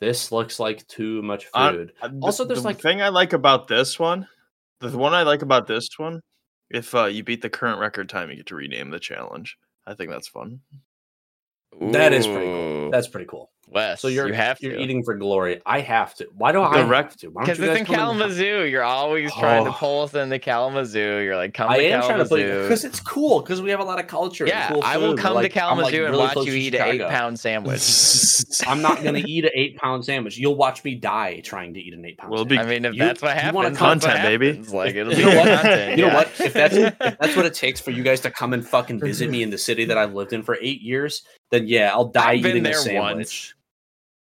[0.01, 1.93] this looks like too much Uh, food.
[2.03, 4.29] Uh, the- Also, there's, the like- thing I like about this one,
[4.81, 6.21] the one I like about this one,
[6.71, 9.57] if uh, you beat the current record time, you get to rename the challenge.
[9.87, 10.61] I think that's fun.
[11.81, 12.91] That is pretty cool.
[12.91, 13.51] That's pretty cool.
[13.69, 14.81] Wes, So you're you have you're to.
[14.81, 15.61] eating for glory.
[15.67, 16.29] I have to.
[16.37, 17.31] Why do I The rec- have to?
[17.31, 18.65] Because it's in come and- Kalamazoo.
[18.67, 19.75] You're always trying to Oh.
[19.75, 21.19] pull us into Kalamazoo.
[21.19, 22.63] You're like, come I to am trying to put Kalamazoo.
[22.63, 24.45] because it's cool because we have a lot of culture.
[24.45, 26.53] and yeah, cool I will come Like, to I'm, like, Kalamazoo and really watch you
[26.53, 27.83] to eat an eight pound sandwich.
[28.69, 30.39] I'm not going to eat an eight pound sandwich.
[30.39, 32.31] You'll watch me die trying to eat an eight pound.
[32.31, 32.59] We'll sandwich.
[32.61, 34.63] be- I mean, if You- that's what you happens, wanna that's what content, baby.
[34.71, 35.49] Like it'll You be know what?
[35.49, 35.99] content.
[35.99, 36.29] You know what?
[36.41, 39.29] If that's if that's what it takes for you guys to come and fucking visit
[39.29, 42.33] me in the city that I've lived in for eight years, then yeah, I'll die
[42.33, 43.01] I've eating there a sandwich.
[43.17, 43.55] once.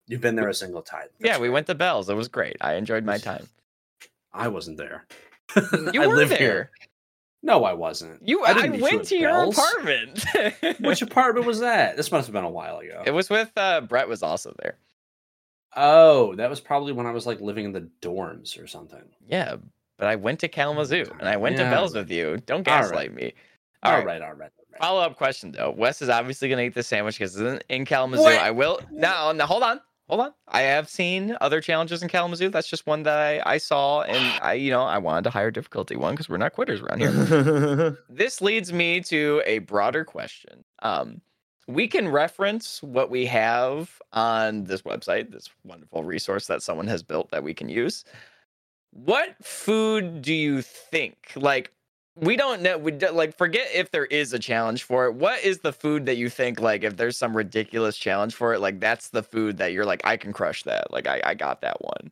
[0.08, 1.08] You've been there a single time.
[1.18, 1.52] yeah, That's we fair.
[1.52, 2.08] went to Bell's.
[2.08, 2.56] It was great.
[2.60, 3.48] I enjoyed my time.
[4.32, 5.04] I wasn't there.
[5.92, 6.38] You I were live there.
[6.38, 6.70] here.
[7.42, 8.26] No, I wasn't.
[8.26, 9.58] You, I I, didn't you went to your Bell's.
[9.58, 10.24] apartment.
[10.80, 11.96] Which apartment was that?
[11.96, 13.02] This must have been a while ago.
[13.06, 14.08] it was with uh, Brett.
[14.08, 14.76] Was also there.
[15.76, 19.02] Oh, that was probably when I was like living in the dorms or something.
[19.28, 19.56] Yeah,
[19.98, 22.38] but I went to Kalamazoo and I went Yeah, to Bell's with you.
[22.46, 22.82] Don't All right.
[22.82, 23.34] gaslight me.
[23.82, 24.50] All All right, right, all right.
[24.78, 25.70] Follow up question though.
[25.70, 28.22] Wes is obviously gonna eat the sandwich because it's in, in Kalamazoo.
[28.22, 28.38] What?
[28.38, 29.32] I will now.
[29.32, 30.32] Now hold on, hold on.
[30.48, 32.48] I have seen other challenges in Kalamazoo.
[32.50, 35.50] That's just one that I, I saw, and I you know I wanted a higher
[35.50, 37.98] difficulty one because we're not quitters around here.
[38.08, 40.64] this leads me to a broader question.
[40.80, 41.20] Um,
[41.68, 47.02] we can reference what we have on this website, this wonderful resource that someone has
[47.02, 48.04] built that we can use.
[48.92, 51.32] What food do you think?
[51.34, 51.72] Like,
[52.16, 52.78] we don't know.
[52.78, 55.14] We do, like forget if there is a challenge for it.
[55.14, 58.60] What is the food that you think like if there's some ridiculous challenge for it?
[58.60, 60.92] Like that's the food that you're like I can crush that.
[60.92, 62.10] Like I I got that one.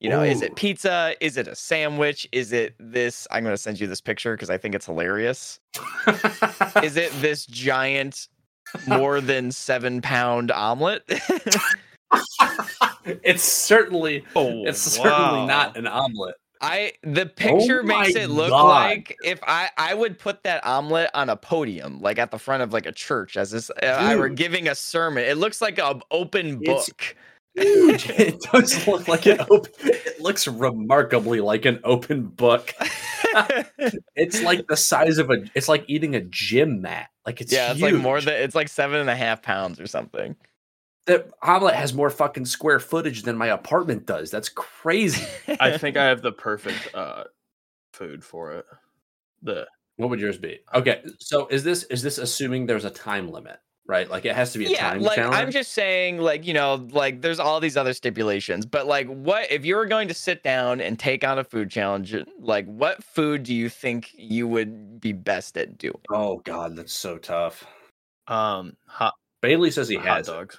[0.00, 1.14] You know, is it pizza?
[1.20, 2.28] Is it a sandwich?
[2.30, 3.26] Is it this?
[3.30, 5.60] I'm going to send you this picture because I think it's hilarious.
[6.82, 8.28] Is it this giant,
[8.86, 11.04] more than seven pound omelet?
[13.04, 16.34] it's certainly oh, it's certainly not an omelet.
[16.64, 18.64] I the oh picture makes it look God.
[18.64, 22.62] like if I I would put that omelet on a podium, like at the front
[22.62, 25.24] of like a church, as this if I were giving a sermon.
[25.24, 27.16] It looks like an open It's- book.
[27.56, 28.10] Huge.
[28.18, 29.70] it does look like an open.
[29.84, 32.74] It looks remarkably like an open book.
[34.14, 35.44] It's like the size of a.
[35.56, 37.08] It's like eating a gym mat.
[37.26, 39.88] Like it's yeah, it's like more than it's like seven and a half pounds or
[39.88, 40.36] something.
[41.06, 44.30] The omelet has more fucking square footage than my apartment does.
[44.30, 45.26] That's crazy.
[45.60, 47.24] I think I have the perfect uh,
[47.92, 48.66] food for it.
[49.42, 49.66] The
[49.96, 50.60] What would yours be?
[50.72, 54.08] Okay, so is this is this assuming there's a time limit, right?
[54.08, 55.36] Like it has to be a yeah, time like challenge.
[55.36, 59.50] I'm just saying, like you know, like there's all these other stipulations, but like, what
[59.52, 62.16] if you were going to sit down and take on a food challenge?
[62.38, 66.00] Like, what food do you think you would be best at doing?
[66.10, 67.66] Oh god, that's so tough.
[68.26, 69.12] um hot,
[69.42, 70.28] Bailey says he hot has.
[70.28, 70.56] it.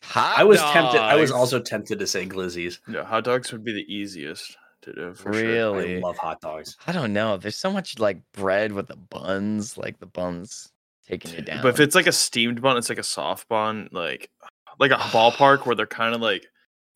[0.00, 0.12] Dogs.
[0.12, 1.00] Hot I was tempted.
[1.00, 2.78] I was also tempted to say glizzies.
[2.88, 5.42] Yeah, hot dogs would be the easiest to do for sure.
[5.42, 5.96] really.
[5.96, 6.76] I love hot dogs.
[6.86, 7.36] I don't know.
[7.36, 10.70] There's so much like bread with the buns, like the buns
[11.06, 11.62] taking you down.
[11.62, 14.30] But if it's like a steamed bun, it's like a soft bun, like
[14.78, 16.46] like a ballpark where they're kind of like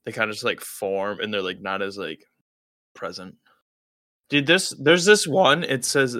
[0.04, 2.26] They kind of just like form and they're like not as like
[2.94, 3.36] present.
[4.30, 5.64] Dude, this there's this one.
[5.64, 6.16] It says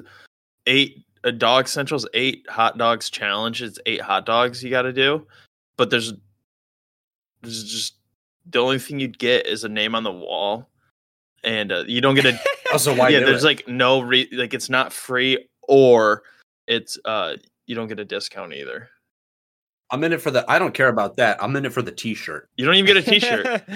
[0.67, 3.63] eight a dog central's eight hot dogs challenge.
[3.63, 5.27] It's eight hot dogs you got to do,
[5.77, 6.13] but there's
[7.45, 7.95] there's just
[8.47, 10.69] the only thing you'd get is a name on the wall,
[11.43, 12.39] and uh, you don't get a
[12.73, 13.21] Also, why yeah.
[13.21, 13.47] There's it?
[13.47, 16.25] like no re- like it's not free or
[16.67, 17.37] it's uh
[17.67, 18.89] you don't get a discount either.
[19.91, 20.51] I'm in it for the.
[20.51, 21.41] I don't care about that.
[21.43, 22.49] I'm in it for the T-shirt.
[22.57, 23.63] You don't even get a T-shirt.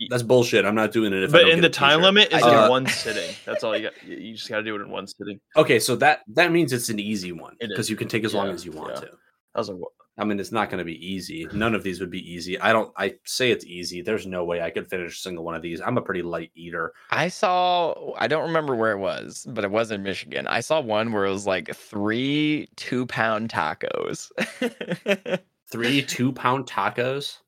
[0.10, 0.64] That's bullshit.
[0.64, 1.22] I'm not doing it.
[1.22, 2.02] If I but don't in get the a time t-shirt.
[2.02, 3.34] limit is Uh, in one sitting.
[3.44, 3.92] That's all you got.
[4.04, 5.40] You you just got to do it in one sitting.
[5.56, 8.48] Okay, so that that means it's an easy one because you can take as long
[8.50, 9.00] as you want yeah.
[9.00, 9.10] to.
[9.54, 9.92] I was like, what?
[10.18, 11.46] I mean, it's not going to be easy.
[11.52, 12.58] None of these would be easy.
[12.60, 12.92] I don't.
[12.96, 14.02] I say it's easy.
[14.02, 15.80] There's no way I could finish a single one of these.
[15.80, 16.92] I'm a pretty light eater.
[17.10, 20.46] I saw, I don't remember where it was, but it was in Michigan.
[20.46, 24.30] I saw one where it was like three two pound tacos.
[25.70, 27.38] Three two pound tacos.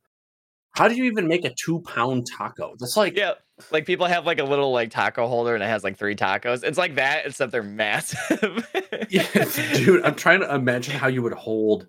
[0.73, 2.75] How do you even make a two pound taco?
[2.79, 3.35] That's like yeah.
[3.71, 6.63] Like people have like a little like taco holder and it has like three tacos.
[6.65, 8.67] It's like that, except they're massive.
[9.09, 9.27] Yeah,
[9.75, 11.89] dude, I'm trying to imagine how you would hold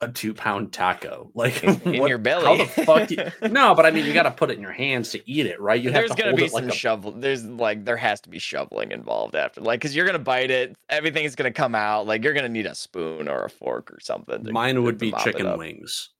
[0.00, 2.44] a two pound taco, like In- in what- your belly.
[2.44, 3.10] How the fuck?
[3.10, 5.46] You, no, but I mean, you got to put it in your hands to eat
[5.46, 5.82] it, right?
[5.82, 6.74] You there's have to gonna hold be it like some a.
[6.74, 7.12] shovel.
[7.12, 10.76] There's like there has to be shoveling involved after, like, because you're gonna bite it,
[10.88, 12.06] everything's gonna come out.
[12.06, 14.44] Like you're gonna need a spoon or a fork or something.
[14.44, 16.10] to- Mine would to be chicken wings.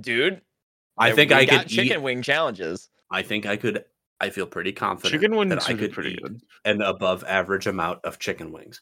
[0.00, 0.40] Dude.
[0.98, 2.02] I there- think I got could chicken eat.
[2.02, 2.90] wing challenges.
[3.10, 3.84] I think I could.
[4.20, 6.40] I feel pretty confident Chicken wings that I could pretty eat good.
[6.64, 8.80] an above average amount of chicken wings.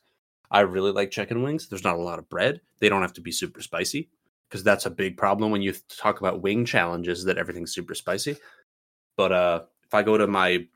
[0.51, 1.69] I really like chicken wings.
[1.69, 2.61] There's not a lot of bread.
[2.81, 4.11] They don't have to be super spicy
[4.49, 8.37] because that's a big problem when you talk about wing challenges that everything's super spicy.
[9.17, 10.67] But uh if I go to my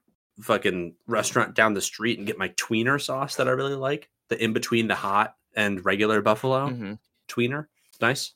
[0.40, 4.42] fucking restaurant down the street and get my tweener sauce that I really like, the
[4.42, 6.98] in between the hot and regular buffalo Mhm.
[7.28, 7.66] tweener,
[8.00, 8.32] nice.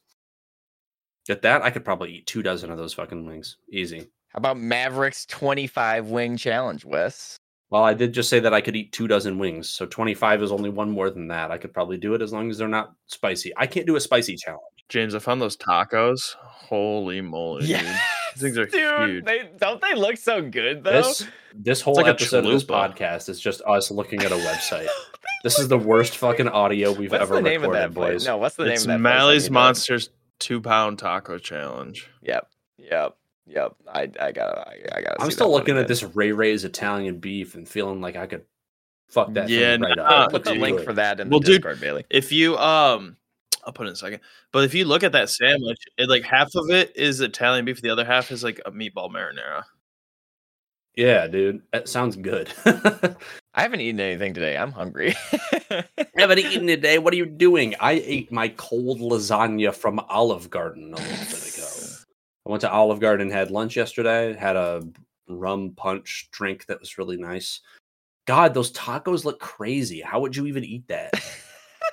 [1.26, 1.62] Get that?
[1.62, 3.56] I could probably eat two dozen of those fucking wings.
[3.70, 4.08] Easy.
[4.28, 7.38] How about Mavericks 25 wing challenge, Wes?
[7.70, 10.52] Well, I did just say that I could eat two dozen wings, so 25 is
[10.52, 11.50] only one more than that.
[11.50, 13.52] I could probably do it as long as they're not spicy.
[13.56, 14.62] I can't do a spicy challenge.
[14.88, 16.34] James, I found those tacos.
[16.40, 17.66] Holy moly!
[17.66, 17.82] These
[18.38, 19.10] things are dude.
[19.10, 19.24] huge.
[19.24, 21.02] They don't they look so good though.
[21.02, 24.88] This this whole like episode of this podcast is just us looking at a website.
[25.42, 28.12] this is the worst fucking audio we've what's ever the name of recorded, that place?
[28.14, 28.26] boys.
[28.26, 29.08] No, what's the it's name of that?
[29.08, 29.18] place?
[29.18, 32.08] Mally's Monsters two pound taco challenge.
[32.22, 32.48] Yep,
[32.78, 33.16] yep,
[33.48, 33.74] yep.
[33.92, 35.16] I I gotta I, I gotta.
[35.20, 38.44] I'm still looking at this Ray Ray's Italian beef and feeling like I could
[39.08, 40.10] fuck that Yeah, thing right nah, up.
[40.12, 40.60] I'll put the dude.
[40.62, 42.04] link for that in Well, the dude, Discord, Bailey.
[42.10, 43.16] If you um,
[43.64, 44.20] I'll put it in a second.
[44.52, 47.82] But if you look at that sandwich, it like half of it is Italian beef,
[47.82, 49.64] the other half is like a meatball marinara.
[50.94, 52.52] Yeah, dude, that sounds good.
[52.64, 54.56] I haven't eaten anything today.
[54.56, 55.14] I'm hungry.
[55.70, 55.84] I
[56.16, 56.98] haven't eaten today.
[56.98, 57.76] What are you doing?
[57.78, 61.66] I ate my cold lasagna from Olive Garden a little bit ago.
[62.48, 64.82] I went to Olive Garden, had lunch yesterday, had a
[65.28, 67.60] rum punch drink that was really nice.
[68.26, 70.00] God, those tacos look crazy.
[70.00, 71.12] How would you even eat that?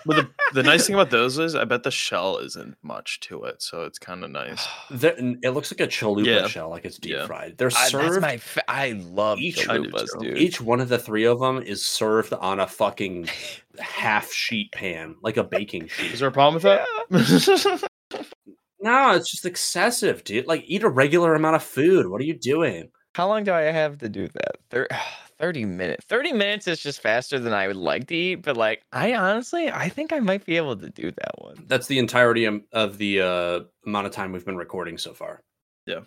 [0.06, 3.44] But the, the nice thing about those is, I bet the shell isn't much to
[3.46, 4.66] it, so it's kind of nice.
[4.92, 6.48] They're- it looks like a chalupa Yeah.
[6.48, 7.26] shell, like it's deep Yeah.
[7.26, 7.58] fried.
[7.58, 8.22] They're I, that's served.
[8.22, 8.38] my.
[8.38, 10.38] Fa- I love each- I do chalupas, dude.
[10.38, 13.28] Each one of the three of them is served on a fucking
[13.80, 16.14] half sheet pan, like a baking sheet.
[16.14, 17.90] Is there a problem with that?
[18.80, 20.48] No, it's just excessive, dude.
[20.48, 22.08] Like, eat a regular amount of food.
[22.08, 22.90] What are you doing?
[23.16, 24.58] How long do I have to do that?
[24.70, 24.88] Thir-
[25.38, 26.06] 30 minutes.
[26.06, 29.70] 30 minutes is just faster than I would like to eat, but like I honestly
[29.70, 31.66] I think I might be able to do that one.
[31.68, 35.42] That's the entirety of- the uh, amount of time we've been recording so far.
[35.86, 36.02] Yeah.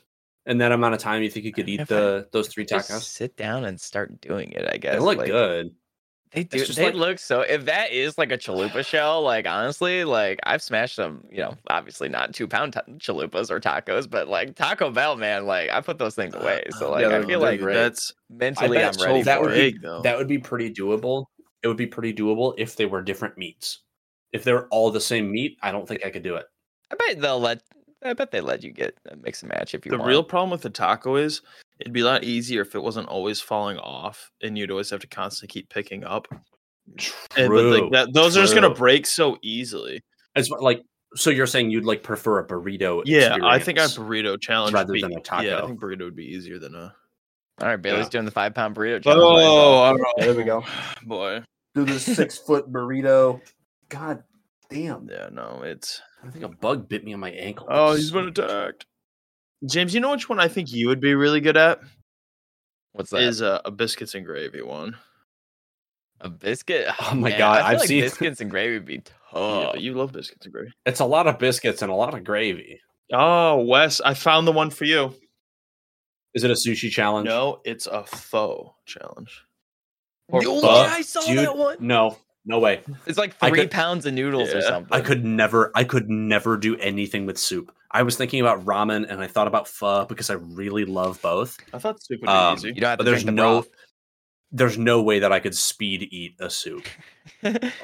[0.46, 2.64] And that amount of time, you think you could eat If I the those three
[2.64, 3.02] Just tacos?
[3.02, 4.94] sit down and start doing it, I guess.
[4.94, 5.72] They look like, good.
[6.30, 6.58] They do.
[6.64, 7.40] just They like- look so.
[7.40, 11.24] If that is like a chalupa shell, like honestly, like I've smashed some.
[11.30, 15.46] You know, obviously not two pound ta- chalupas or tacos, but like Taco Bell, man,
[15.46, 16.64] like I put those things uh, away.
[16.78, 17.74] So like yeah, I feel like great.
[17.74, 19.06] that's mentally I'm so.
[19.06, 20.02] ready That would be- though.
[20.02, 21.26] That would be pretty doable.
[21.62, 23.80] It would be pretty doable if they were different meats.
[24.32, 26.44] If they were all the same meat, I don't think I could do it.
[26.92, 27.62] I bet they'll let.
[28.04, 30.08] I bet they let you get a mix and match if you the want.
[30.08, 31.40] real problem with the taco is
[31.80, 35.00] it'd be a lot easier if it wasn't always falling off, and you'd always have
[35.00, 36.28] to constantly keep picking up.
[37.36, 40.00] And, but like that, those are just gonna break so easily.
[40.34, 40.82] It's like
[41.14, 41.30] so.
[41.30, 43.02] You're saying you'd like prefer a burrito?
[43.04, 45.64] Yeah, I think a burrito challenge rather would be, than a Yeah, taco.
[45.64, 46.94] I think burrito would be easier than a.
[47.60, 48.10] All right, Bailey's Yeah.
[48.10, 49.02] doing the five pound burrito.
[49.02, 49.22] challenge.
[49.22, 50.12] Oh, I don't know.
[50.18, 50.64] There we go.
[51.04, 51.42] boy.
[51.74, 53.40] Do the six foot burrito.
[53.90, 54.22] God
[54.70, 55.08] damn!
[55.10, 56.00] Yeah, no, it's.
[56.24, 57.66] I think a bug bit me on my ankle.
[57.70, 58.86] Oh, he's been attacked.
[59.66, 61.80] James, you know which one I think you would be really good at
[62.92, 63.22] What's that?
[63.22, 64.96] is a, a biscuits and gravy one.
[66.20, 66.88] a biscuit.
[67.00, 69.00] Oh my man, God, I feel I've like seen- biscuits and gravy be Yeah,
[69.32, 69.72] tough.
[69.74, 70.72] but you love biscuits and gravy.
[70.86, 72.80] It's a lot of biscuits and a lot of gravy.
[73.12, 75.14] Oh, Wes, I found the one for you.
[76.34, 77.26] Is it a sushi challenge?
[77.26, 79.42] No, it's a faux challenge.
[80.28, 80.68] Or yeah, pho.
[80.70, 81.78] I saw Dude, that one.
[81.80, 82.82] no, no way.
[83.06, 84.92] It's like three could- pounds of noodles or something.
[84.96, 87.72] I could never, I could never do anything with soup.
[87.90, 91.58] I was thinking about ramen and I thought about pho because I really love both.
[91.72, 92.68] I thought soup would be Um, easy.
[92.68, 93.68] You don't have But to there's drink the no, broth.
[94.52, 96.84] there's no way that I could speed eat a soup.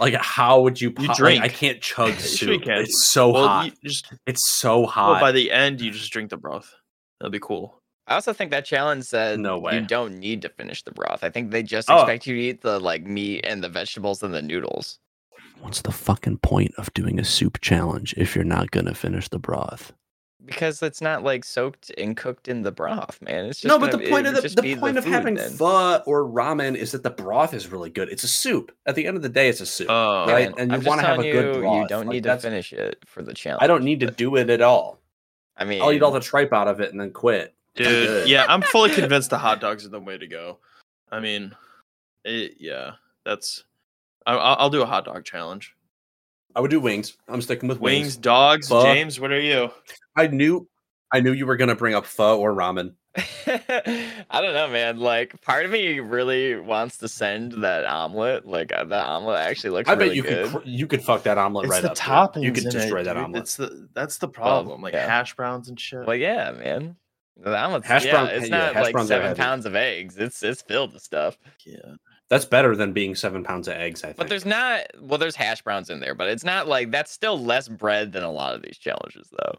[0.00, 0.92] Like, how would you?
[0.98, 1.40] You drink.
[1.42, 2.62] Like, I can't chug You sure soup.
[2.64, 2.78] can.
[2.78, 3.72] It's so well, hot.
[3.84, 5.12] just It's so hot.
[5.12, 6.74] well, by the end you just drink the broth.
[7.20, 7.78] That'd be cool.
[8.06, 9.76] I also think that challenge said No way.
[9.76, 11.24] you don't need to finish the broth.
[11.24, 12.00] I think they just Oh.
[12.00, 14.98] expect you to eat the like meat and the vegetables and the noodles.
[15.64, 19.38] What's the fucking point of doing a soup challenge if you're not gonna finish the
[19.38, 19.94] broth?
[20.44, 23.46] Because it's not like soaked and cooked in the broth, man.
[23.46, 25.06] It's just no, but gonna- the it point of would the, just the point of
[25.06, 25.52] having then.
[25.52, 28.10] pho or ramen is that the broth is really good.
[28.10, 28.72] It's a soup.
[28.84, 29.86] At the end of the day, it's a soup.
[29.88, 30.54] Oh, right?
[30.54, 32.98] man, and you wanna have a good you, You don't Like, need to finish it
[33.06, 33.62] for the challenge.
[33.62, 35.00] I don't need to do it at all.
[35.56, 37.54] I mean, I'll eat all the tripe out of it and then quit.
[37.78, 38.28] I'm dude.
[38.28, 40.58] Yeah, I'm fully convinced the hot dogs are the way to go.
[41.10, 41.56] I mean,
[42.22, 42.92] it, yeah,
[43.24, 43.64] that's.
[44.26, 45.74] I, I'll, I'll do a hot dog challenge.
[46.56, 47.16] I would do wings.
[47.28, 48.02] I'm sticking with wings.
[48.04, 48.68] Wings, dogs.
[48.68, 48.82] Pho.
[48.82, 49.70] James, what are you?
[50.16, 50.68] I knew,
[51.12, 52.94] I knew you were gonna bring up pho or ramen.
[53.46, 54.98] I don't know, man.
[54.98, 58.44] Like, part of me really wants to send that omelet.
[58.46, 60.50] Like, uh, that omelet actually looks I bet really you good.
[60.50, 61.94] could, cr- you could fuck that omelet It's right the up.
[61.96, 62.04] dude.
[62.04, 62.44] toppings.
[62.44, 63.22] You could destroy it, that dude.
[63.24, 63.42] omelet.
[63.42, 64.80] It's the that's the problem.
[64.82, 65.06] like yeah.
[65.06, 66.06] hash browns and shit.
[66.06, 66.96] Well, yeah, man.
[67.36, 70.16] The omelet's, Hash yeah, brown- it's yeah, not hash like seven pounds of eggs.
[70.16, 71.36] It's it's filled with stuff.
[71.64, 71.78] yeah.
[72.30, 74.02] That's better than being seven pounds of eggs.
[74.02, 74.16] I think.
[74.16, 74.86] But there's not.
[75.00, 78.22] Well, there's hash browns in there, but it's not like that's still less bread than
[78.22, 79.58] a lot of these challenges, though,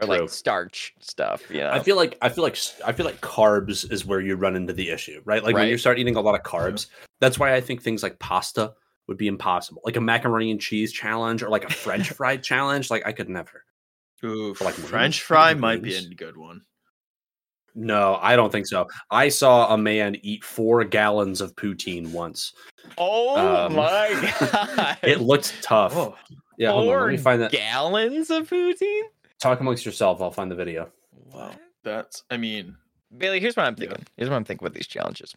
[0.00, 0.20] or True.
[0.20, 1.50] like starch stuff.
[1.50, 1.70] You know.
[1.70, 2.56] I feel like I feel like
[2.86, 5.42] I feel like carbs is where you run into the issue, right?
[5.42, 6.70] Like when you start eating a lot of uh-huh.
[6.70, 6.86] carbs,
[7.20, 8.74] that's why I think things like pasta
[9.08, 9.82] would be impossible.
[9.84, 13.28] Like a macaroni and cheese challenge or like a French fry challenge, like I could
[13.28, 13.64] never.
[14.24, 15.18] Ooh, like French wings?
[15.18, 16.62] fry Like might be a good one.
[17.74, 18.86] No, I don't think so.
[19.10, 22.52] I saw a man eat four gallons of poutine once.
[22.98, 24.98] oh Um, my god!
[25.02, 25.94] It looked tough.
[25.96, 26.14] Oh,
[26.56, 27.00] yeah, hold on.
[27.00, 27.50] Let me find that.
[27.50, 29.02] gallons of poutine.
[29.40, 30.22] Talk amongst yourself.
[30.22, 30.90] I'll find the video.
[31.32, 31.50] wow.
[31.82, 32.22] That's.
[32.30, 32.76] I mean,
[33.18, 33.88] Bailey, here's what I'm Yeah.
[33.88, 34.06] thinking.
[34.16, 35.34] Here's what I'm thinking with these challenges.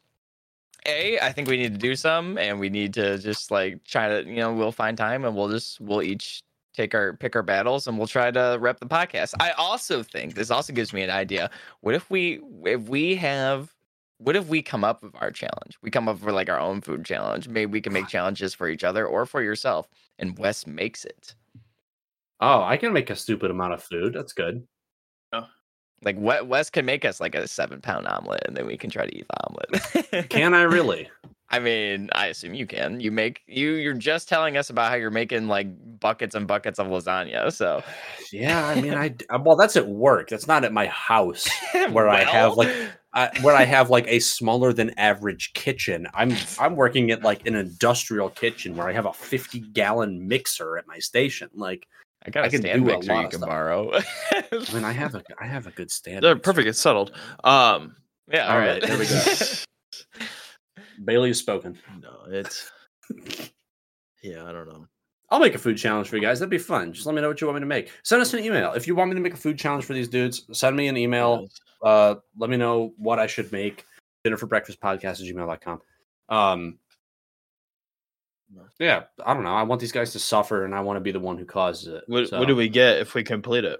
[0.85, 4.07] A, I think we need to do some, and we need to just like try
[4.07, 6.41] to, you know, we'll find time, and we'll just we'll each
[6.77, 9.33] take our pick our battles, and we'll try to rep the podcast.
[9.39, 11.49] I also think this also gives me an idea.
[11.81, 13.73] What if we if we have
[14.19, 15.77] what if we come up with our challenge?
[15.81, 17.47] We come up with like our own food challenge.
[17.47, 21.35] Maybe we can make challenges for each other or for yourself, and Wes makes it.
[22.39, 24.13] Oh, I can make a stupid amount of food.
[24.13, 24.65] That's good.
[25.33, 25.47] Oh.
[26.03, 28.91] Like Wes Wes can make us like a seven pound omelet, and then we can
[28.91, 30.29] try to eat the omelet.
[30.29, 31.09] Can I really?
[31.49, 32.99] I mean, I assume you can.
[32.99, 35.67] You make you you're just telling us about how you're making like
[35.99, 37.51] buckets and buckets of lasagna.
[37.53, 37.83] So
[38.33, 40.29] Yeah, I mean, I well, that's at work.
[40.29, 41.47] That's not at my house
[41.91, 42.75] where I have like
[43.13, 46.07] I, where I have like a smaller than average kitchen.
[46.13, 50.77] I'm I'm working at like an industrial kitchen where I have a 50 gallon mixer
[50.77, 51.49] at my station.
[51.53, 51.87] Like,
[52.25, 53.91] I got I a can stand do a mixer you can borrow.
[53.95, 56.23] I mean, I have a I have a good stand.
[56.23, 56.43] they're mixer.
[56.43, 56.67] perfect.
[56.67, 57.11] It's settled.
[57.43, 57.95] Um,
[58.31, 58.81] yeah, All all right, right.
[58.81, 59.23] there we go.
[61.05, 61.77] Bailey has spoken.
[62.01, 62.71] no, it's.
[64.23, 64.87] Yeah, I don't know.
[65.29, 66.39] I'll make a food challenge for you guys.
[66.39, 66.91] That'd be fun.
[66.91, 67.91] Just let me know what you want me to make.
[68.03, 70.07] Send us an email if you want me to make a food challenge for these
[70.09, 70.45] dudes.
[70.51, 71.47] Send me an email.
[71.83, 73.85] uh let me know what i should make
[74.23, 75.79] dinner for breakfast podcast at gmail.com
[76.29, 76.79] um
[78.79, 81.11] yeah i don't know i want these guys to suffer and i want to be
[81.11, 83.79] the one who causes it What, so- what do we get if we complete it?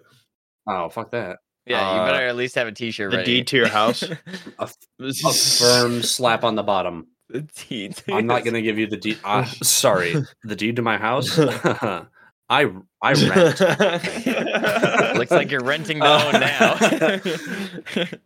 [0.67, 3.37] oh fuck that Yeah, you Uh, better at least have a t-shirt The ready.
[3.37, 4.03] deed to your house.
[4.59, 4.67] a
[5.33, 7.93] firm slap on the bottom the deed.
[7.97, 10.15] to i'm not gonna give you the deed uh, sorry
[10.45, 11.37] the deed to my house
[12.49, 13.59] i i rent
[15.17, 16.39] Looks like you're renting the Uh, home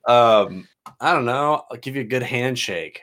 [0.07, 0.45] now.
[0.47, 0.67] um
[0.99, 3.01] i don't know i'll give you a good handshake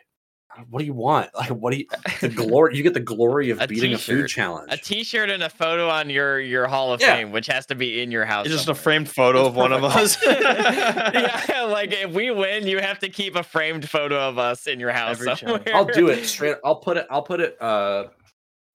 [0.70, 1.86] what do you want like what do you
[2.20, 5.42] the glory you get the glory of A beating a food challenge a t-shirt and
[5.42, 7.16] a photo on your your Hall of Yeah.
[7.16, 8.46] Fame, which has to be in your house.
[8.46, 10.16] It's just a framed photo That's of one of us.
[10.24, 14.80] yeah, like if we win, you have to keep a framed photo of us in
[14.80, 15.58] your house Every somewhere.
[15.60, 15.88] challenge.
[15.90, 16.56] I'll do it straight.
[16.64, 17.06] I'll put it.
[17.10, 17.60] I'll put it.
[17.60, 18.08] Uh,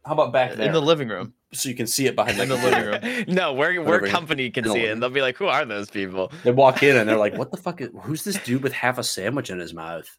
[0.05, 1.33] how about back there, in the living room.
[1.53, 3.25] so you can see it behind in the the living room.
[3.35, 6.31] no, we're we're company can see it, and they'll be like, "Who are those people?"
[6.43, 7.79] They walk in and they're like, "What the fuck?
[7.81, 10.09] Is, who's this dude with half a sandwich in his mouth?"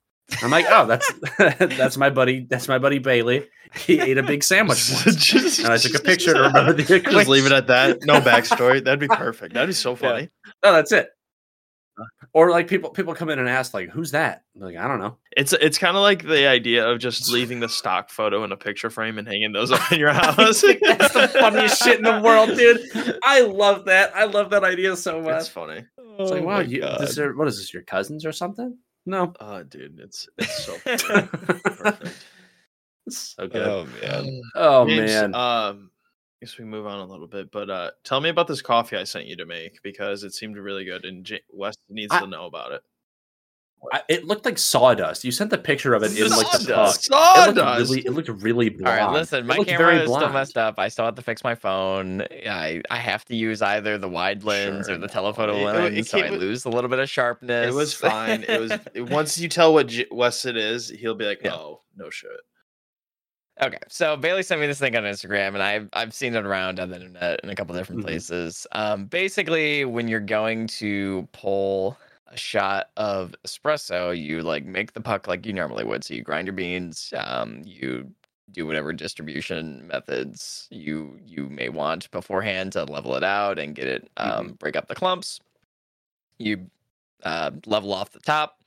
[0.43, 1.13] I'm like, "Oh, that's
[1.77, 2.47] that's my buddy.
[2.49, 3.47] That's my buddy Bailey.
[3.75, 7.01] He ate a big sandwich once." just, And I took a picture to remember the
[7.01, 8.05] Just leave it at that.
[8.05, 8.83] No backstory.
[8.83, 9.55] That'd be perfect.
[9.55, 10.31] That'd be so funny.
[10.63, 11.11] Oh, that's it.
[12.33, 14.99] Or like people people come in and ask like, "Who's that?" I'm like, I don't
[14.99, 15.19] know.
[15.37, 18.57] It's it's kind of like the idea of just leaving the stock photo in a
[18.57, 20.37] picture frame and hanging those up in your house.
[20.37, 22.81] That's the funniest shit in the world, dude.
[23.23, 24.17] I love that.
[24.17, 25.43] I love that idea so much.
[25.43, 25.85] It's funny.
[26.19, 27.73] It's like, Oh wow, my you, this what is this?
[27.73, 28.77] Your cousins or something?
[29.07, 29.33] No.
[29.41, 32.25] Oh, dude, it's it's so perfect.
[33.09, 33.63] so good.
[33.67, 34.43] Oh man.
[34.55, 35.35] Oh James, man.
[35.35, 35.91] Um,
[36.43, 38.97] I guess we move on a little bit, but uh, tell me about this coffee
[38.97, 42.21] I sent you to make because it seemed really good, and J- Wes needs I-
[42.21, 42.83] to know about it.
[43.93, 45.25] I, it looked like sawdust.
[45.25, 46.95] You sent the picture of it in like the puck.
[46.95, 47.09] Sawdust.
[47.09, 47.91] It looked Sawdust.
[47.91, 48.99] really, it looked really All blonde.
[48.99, 49.47] right, listen.
[49.47, 50.79] My camera very is still messed up.
[50.79, 52.23] I still have to fix my phone.
[52.23, 55.13] I I have to use either the wide lens Sure, or the no.
[55.13, 57.69] telephoto It- it- lens, it so I came lose a little bit of sharpness.
[57.69, 58.45] It was fine.
[58.49, 58.73] It was
[59.11, 61.55] once you tell what J- Wes it is, he'll be like, Yeah.
[61.55, 62.31] "Oh, no shit."
[63.63, 66.81] Okay, so Bailey sent me this thing on Instagram, and I've I've seen it around
[66.81, 68.07] on the internet in a couple different Mhm.
[68.07, 68.67] places.
[68.73, 72.04] Um, basically, when you're going to pull a
[72.37, 76.05] shot of espresso, you like make the puck like you normally would.
[76.05, 78.11] So you grind your beans, um, you
[78.51, 83.87] do whatever distribution methods you you may want beforehand to level it out and get
[83.87, 85.41] it um, break up the clumps.
[86.39, 86.67] You
[87.23, 88.59] uh, level off the top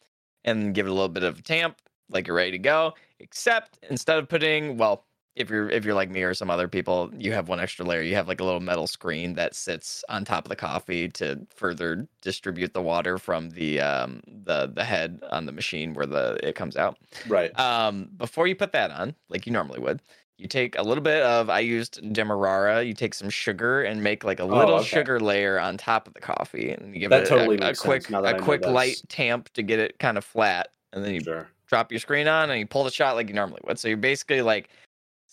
[0.44, 1.78] and give it a little bit of a tamp,
[2.10, 5.06] like you're ready to go except instead of putting well
[5.38, 8.02] if you're if you're like me or some other people you have one extra layer
[8.02, 11.46] you have like a little metal screen that sits on top of the coffee to
[11.56, 16.38] further distribute the water from the um the the head on the machine where the
[16.44, 17.58] it comes out Right.
[17.60, 20.02] um before you put that on like you normally would
[20.38, 24.24] you take a little bit of i used demerara you take some sugar and make
[24.24, 24.98] like a little Oh, okay.
[24.98, 27.70] sugar layer on top of the coffee and you give That it a- totally a,
[27.70, 31.04] makes quick that I a quick light tamp to get it kind of flat and
[31.04, 31.50] then you Sure.
[31.68, 33.78] drop your screen on and you pull the shot like you normally would.
[33.80, 34.70] So you're basically like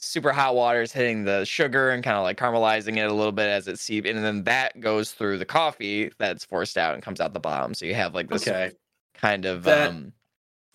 [0.05, 3.33] super hot water is hitting the sugar and kind of like caramelizing it a little
[3.33, 7.03] bit as it seeps, and then that goes through the coffee that's forced out and
[7.03, 7.75] comes out the bottom.
[7.75, 8.73] So you have like this Okay.
[9.15, 10.13] kind of That- um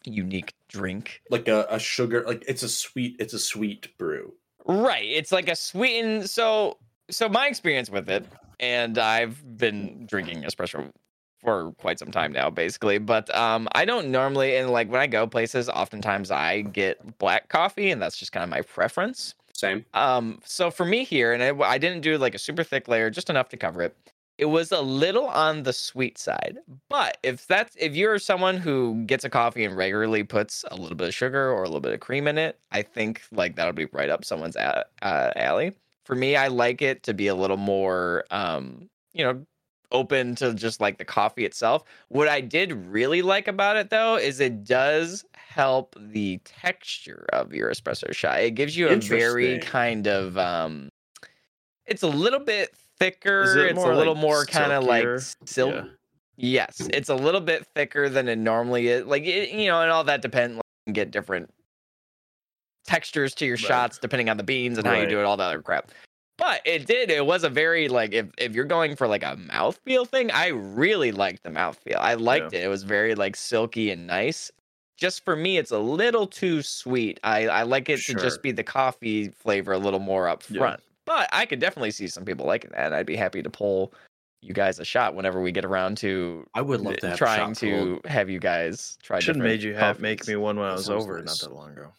[0.05, 1.21] unique drink.
[1.29, 4.33] Like a, a sugar, like it's a sweet, it's a sweet brew.
[4.65, 5.05] Right.
[5.09, 6.77] It's like a sweetened so
[7.11, 8.25] so my experience with it,
[8.59, 10.91] and I've been drinking espresso
[11.41, 12.97] for quite some time now, basically.
[12.97, 17.49] But um I don't normally and like when I go places, oftentimes I get black
[17.49, 19.35] coffee, and that's just kind of my preference.
[19.53, 19.83] Same.
[19.93, 23.09] Um, so for me here, and I, I didn't do like a super thick layer,
[23.09, 23.95] just enough to cover it.
[24.37, 29.03] It was a little on the sweet side, but if that's if you're someone who
[29.05, 31.91] gets a coffee and regularly puts a little bit of sugar or a little bit
[31.91, 35.73] of cream in it, I think like that'll be right up someone's a- uh, alley.
[36.05, 39.45] For me, I like it to be a little more, um, you know,
[39.91, 41.83] open to just like the coffee itself.
[42.09, 47.53] What I did really like about it though is it does help the texture of
[47.53, 48.41] your espresso shot.
[48.41, 50.89] It gives you a very kind of um
[51.85, 55.07] it's a little bit thicker, it it's a little like, more kind of like
[55.45, 55.73] silk.
[55.73, 55.83] Yeah.
[56.41, 59.05] Yes, it's a little bit thicker than it normally is.
[59.05, 60.55] Like it, you know, and all that depends.
[60.55, 61.49] Like, you can get different
[62.85, 63.65] textures to your Right.
[63.65, 65.91] shots depending on the beans and how you do it, all that other crap.
[66.39, 67.11] But it did.
[67.11, 70.47] It was a very like if if you're going for like a mouthfeel thing, I
[70.47, 71.97] really liked the mouthfeel.
[71.97, 72.63] I liked it.
[72.63, 74.49] It was very like silky and nice.
[74.97, 77.19] Just for me, it's a little too sweet.
[77.23, 80.59] I I like it to just be the coffee flavor a little more up Yeah.
[80.59, 80.79] front.
[81.05, 82.93] But I could definitely see some people liking that.
[82.93, 83.93] I'd be happy to pull
[84.41, 87.99] you guys a shot whenever we get around to I would love to trying to
[88.01, 88.05] pulled.
[88.05, 89.19] have you guys try.
[89.19, 91.41] Should have made you have make me one when I was over nice.
[91.41, 91.91] not that long ago.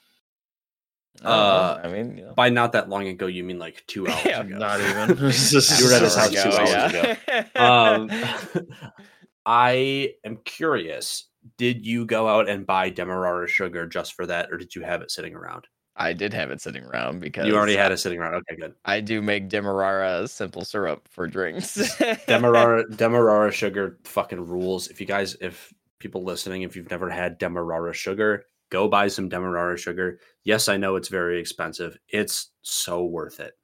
[1.22, 2.34] Uh, I mean, you know.
[2.34, 4.58] By not that long ago, you mean like two hours Yeah, ago?
[4.58, 5.16] Not even.
[5.18, 6.56] You were at his house two ago.
[6.58, 7.44] hours ago.
[7.56, 8.66] um,
[9.46, 11.26] I am curious.
[11.56, 15.02] Did you go out and buy Demerara sugar just for that, or did you have
[15.02, 15.66] it sitting around?
[15.96, 18.34] I did have it sitting around because You already had it sitting around.
[18.34, 18.74] Okay, good.
[18.84, 21.98] I do make Demerara simple syrup for drinks.
[22.26, 24.88] Demerara, Demerara sugar fucking rules.
[24.88, 29.28] If you guys, if people listening, if you've never had Demerara sugar, go buy some
[29.28, 30.18] Demerara sugar.
[30.44, 31.98] Yes, I know it's very expensive.
[32.08, 33.54] It's so worth it.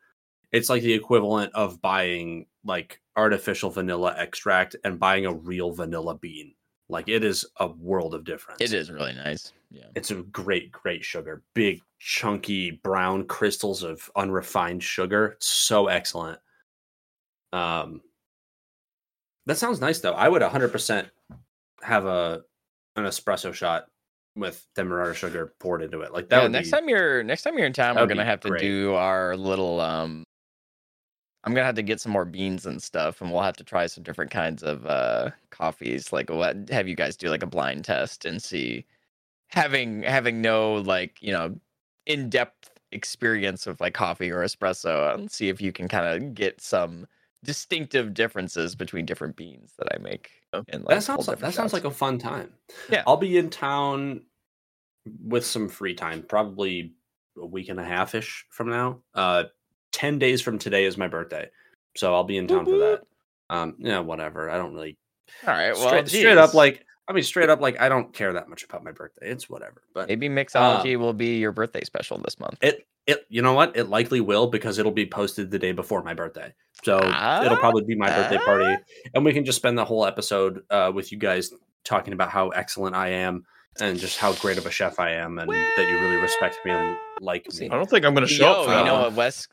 [0.52, 6.16] It's like the equivalent of buying like artificial vanilla extract and buying a real vanilla
[6.16, 6.54] bean.
[6.88, 8.60] Like it is a world of difference.
[8.60, 9.52] It is really nice.
[9.70, 9.86] Yeah.
[9.94, 11.42] It's a great, great sugar.
[11.54, 15.32] Big, chunky brown crystals of unrefined sugar.
[15.36, 16.38] It's so excellent.
[17.52, 18.02] Um,
[19.46, 20.12] that sounds nice though.
[20.12, 21.08] I would 100%
[21.82, 22.42] have a
[22.96, 23.86] an espresso shot
[24.36, 26.12] with demerara sugar poured into it.
[26.12, 28.40] Like that yeah, next be, time you're next time you're in town, we're gonna have
[28.40, 28.60] to great.
[28.60, 30.24] do our little um
[31.44, 33.86] I'm gonna have to get some more beans and stuff, and we'll have to try
[33.86, 36.12] some different kinds of uh coffees.
[36.12, 38.84] Like what have you guys do like a blind test and see
[39.48, 41.56] having having no like, you know,
[42.06, 46.34] in depth experience of like coffee or espresso and see if you can kind of
[46.34, 47.06] get some
[47.46, 50.30] distinctive differences between different beans that I make.
[50.52, 52.52] And like that sounds like that sounds like a fun time.
[52.90, 53.02] Yeah.
[53.06, 54.22] I'll be in town
[55.24, 56.94] with some free time, probably
[57.38, 59.00] a week and a half ish from now.
[59.14, 59.44] Uh,
[59.92, 61.48] ten days from today is my birthday,
[61.96, 63.02] so I'll be in town for that.
[63.48, 64.50] Um, yeah, whatever.
[64.50, 64.96] I don't really
[65.46, 65.72] all right.
[65.74, 68.64] Well, straight, straight up like I mean, straight up, like I don't care that much
[68.64, 69.30] about my birthday.
[69.30, 69.82] It's whatever.
[69.94, 72.58] But Maybe mixology will be your birthday special this month.
[72.60, 73.76] it it you know what?
[73.76, 76.52] It likely will because it'll be posted the day before my birthday.
[76.82, 78.44] So it'll Ah, probably be my birthday ah.
[78.44, 78.76] party,
[79.14, 81.52] and we can just spend the whole episode uh, with you guys
[81.84, 83.44] talking about how excellent I am
[83.80, 86.72] and just how great of a chef I am, and that you really respect me
[86.72, 87.66] and like me.
[87.66, 89.46] I don't think I'm gonna show Yo, up for you that know what, Wes?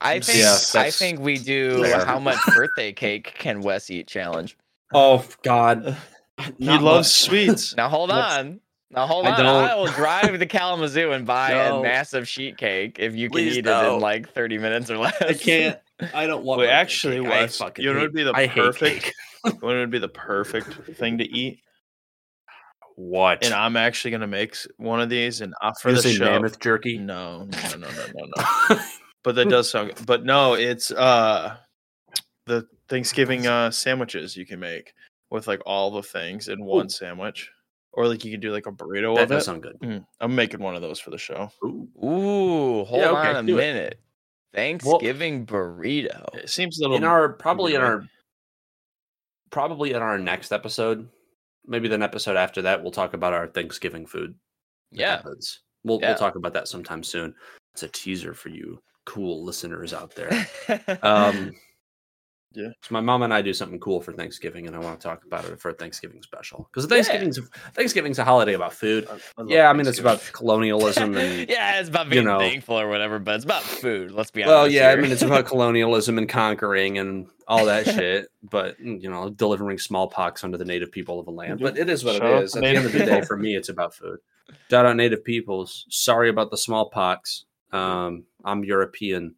[0.00, 2.04] I think Yeah, I think we do Yeah.
[2.04, 4.58] how much birthday cake can Wes eat challenge.
[4.92, 5.96] Oh God,
[6.58, 7.12] He Not loves much.
[7.12, 7.76] sweets.
[7.76, 8.60] Now hold That's- on.
[8.90, 9.38] Now hold I on.
[9.44, 11.80] don't- I will drive to Kalamazoo and buy No.
[11.80, 14.98] a massive sheet cake if you can Please eat it in like 30 minutes or
[14.98, 15.20] less.
[15.20, 15.78] I can't.
[16.12, 16.60] I don't want.
[16.60, 17.28] Wait, actually, cake.
[17.30, 19.12] Wes, you know hate- what'd be the I perfect- cake.
[19.60, 21.60] When would be the perfect thing to eat?
[22.96, 23.44] What?
[23.44, 26.24] And I'm actually gonna make one of these and offer You the say show.
[26.24, 26.96] mammoth jerky.
[26.98, 28.26] No, no, no, no, no,
[28.70, 28.78] no.
[29.24, 29.94] but that does sound.
[29.96, 30.06] good.
[30.06, 31.56] But no, it's uh
[32.46, 34.92] the Thanksgiving uh sandwiches you can make
[35.34, 37.50] with like all the things in one sandwich,
[37.92, 39.46] or like you can do like a burrito that of does it.
[39.46, 39.78] sound good.
[39.80, 41.50] Mm, I'm making one of those for the show.
[41.64, 41.88] Ooh.
[42.02, 43.60] Ooh, hold Yeah, okay, on a do it.
[43.60, 44.00] minute.
[44.54, 46.24] Thanksgiving burrito.
[46.34, 48.04] It seems a little In our probably in our
[49.50, 51.08] probably in our next episode,
[51.66, 54.34] maybe the episode after that, we'll talk about our Thanksgiving food.
[54.92, 55.16] Yeah.
[55.16, 55.60] methods.
[55.82, 56.10] We'll Yeah.
[56.10, 57.34] we'll talk about that sometime soon.
[57.72, 60.46] It's a teaser for you cool listeners out there.
[61.02, 61.52] Um
[62.54, 62.68] Yeah.
[62.82, 65.24] So my mom and I do something cool for Thanksgiving, and I want to talk
[65.24, 66.96] about it for a Thanksgiving special because Yeah.
[67.02, 67.40] Thanksgiving's
[67.74, 69.08] Thanksgiving's a holiday about food.
[69.10, 72.38] I- I Yeah, I mean it's about colonialism and yeah, it's about you being know-
[72.38, 74.10] thankful or whatever, but it's about food.
[74.12, 74.52] Let's be honest.
[74.54, 78.28] well, yeah, I mean it's about colonialism and conquering and all that shit.
[78.42, 81.60] But mm, you know, delivering smallpox onto the native people of a land.
[81.60, 82.56] But it is what Shout it is.
[82.56, 84.18] At the end of the day, for me, it's about food.
[84.70, 85.86] Shout out native peoples.
[85.88, 87.44] Sorry about the smallpox.
[87.72, 89.34] Um, I'm European.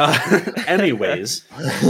[0.00, 1.44] Uh, anyways,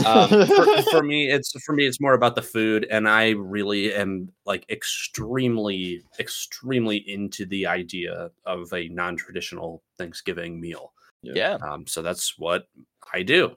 [0.05, 3.95] um, for, for me it's for me it's more about the food and i really
[3.95, 10.93] am like extremely extremely into the idea of a non-traditional thanksgiving meal.
[11.23, 11.59] Yeah.
[11.63, 12.67] um, so that's what
[13.15, 13.55] i do.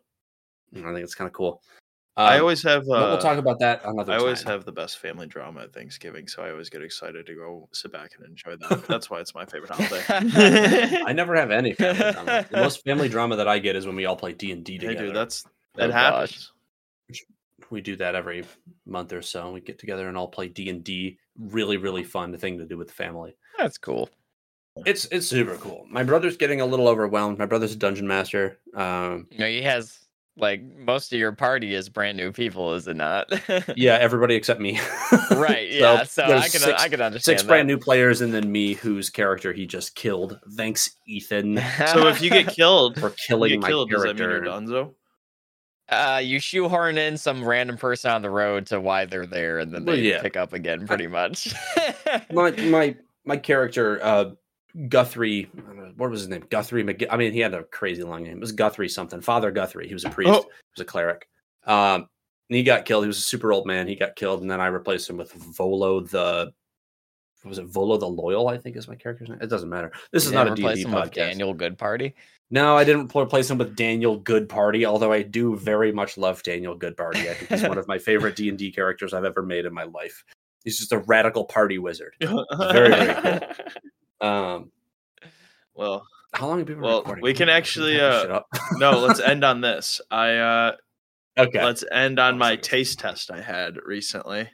[0.76, 1.64] And i think it's kind of cool
[2.16, 2.84] I Um, always have.
[2.84, 4.52] Uh, we'll talk about that another I always time.
[4.54, 7.92] have the best family drama at Thanksgiving, so I always get excited to go sit
[7.92, 8.86] back and enjoy that.
[8.88, 10.04] That's why it's my favorite holiday.
[11.08, 13.96] i never have any family drama the most family drama that i get is when
[13.96, 15.50] we all play d&d hey, together dude, that's Oh,
[15.80, 15.94] that gosh.
[15.96, 16.52] happens.
[17.72, 18.46] we do that every
[18.86, 22.66] month or so we get together and all play d&d really really fun thing to
[22.66, 24.10] do with the family That's cool.
[24.86, 25.86] It's it's super cool.
[25.90, 27.38] My brother's getting a little overwhelmed.
[27.38, 28.58] My brother's a dungeon master.
[28.76, 30.00] Um, You know, he has
[30.36, 33.32] like most of your party is brand new people, is it not?
[33.78, 34.80] yeah, everybody except me.
[35.32, 35.70] right.
[35.72, 36.04] Yeah.
[36.04, 39.10] So, I can six, I can understand six brand new players, and then me, whose
[39.10, 40.40] character he just killed.
[40.56, 41.58] Thanks, Ethan,
[41.94, 44.46] So if you get killed, for killing get my killed, does that mean character.
[44.46, 44.94] you're Dunzo?
[45.90, 49.74] uh, you shoehorn in some random person on the road to why they're there, and
[49.74, 50.22] then Well, they yeah.
[50.22, 51.54] pick up again, pretty much.
[52.32, 54.32] my my my character, uh,
[54.90, 55.50] Guthrie.
[55.56, 56.46] I don't know, What was his name?
[56.50, 56.84] Guthrie.
[56.84, 58.38] McG- I mean, he had a crazy long name.
[58.38, 59.22] It was Guthrie something.
[59.22, 59.88] Father Guthrie.
[59.88, 60.32] He was a priest.
[60.32, 60.42] Oh.
[60.42, 61.28] He was a cleric.
[61.66, 62.08] Um,
[62.50, 63.04] and he got killed.
[63.04, 63.88] He was a super old man.
[63.88, 66.52] He got killed, and then I replaced him with Volo the.
[67.46, 68.48] Was it Volo the Loyal?
[68.48, 69.40] I think is my character's name.
[69.42, 69.92] It doesn't matter.
[70.12, 71.14] This is not a never D replace D him with podcast.
[71.16, 72.16] Daniel Good Party.
[72.52, 74.86] No, I didn't replace him with Daniel Goodparty.
[74.86, 77.30] Although I do very much love Daniel Goodparty.
[77.30, 79.74] I think he's one of my favorite D and D characters I've ever made in
[79.74, 80.24] my life.
[80.64, 82.16] He's just a radical party wizard.
[82.22, 83.42] Very, very cool.
[84.24, 84.72] Um,
[85.76, 87.24] well, how long have we been Well, recording?
[87.24, 88.42] we can actually, uh,
[88.74, 89.00] no.
[89.00, 90.02] Let's end on this.
[90.10, 90.76] I uh
[91.38, 91.64] okay.
[91.64, 94.50] let's end on my taste test I had recently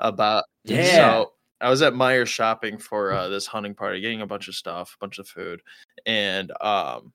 [0.00, 0.96] about Yeah.
[0.96, 4.54] So I was at Meijer shopping for uh, this hunting party, getting a bunch of
[4.54, 5.62] stuff, a bunch of food,
[6.04, 7.12] and um,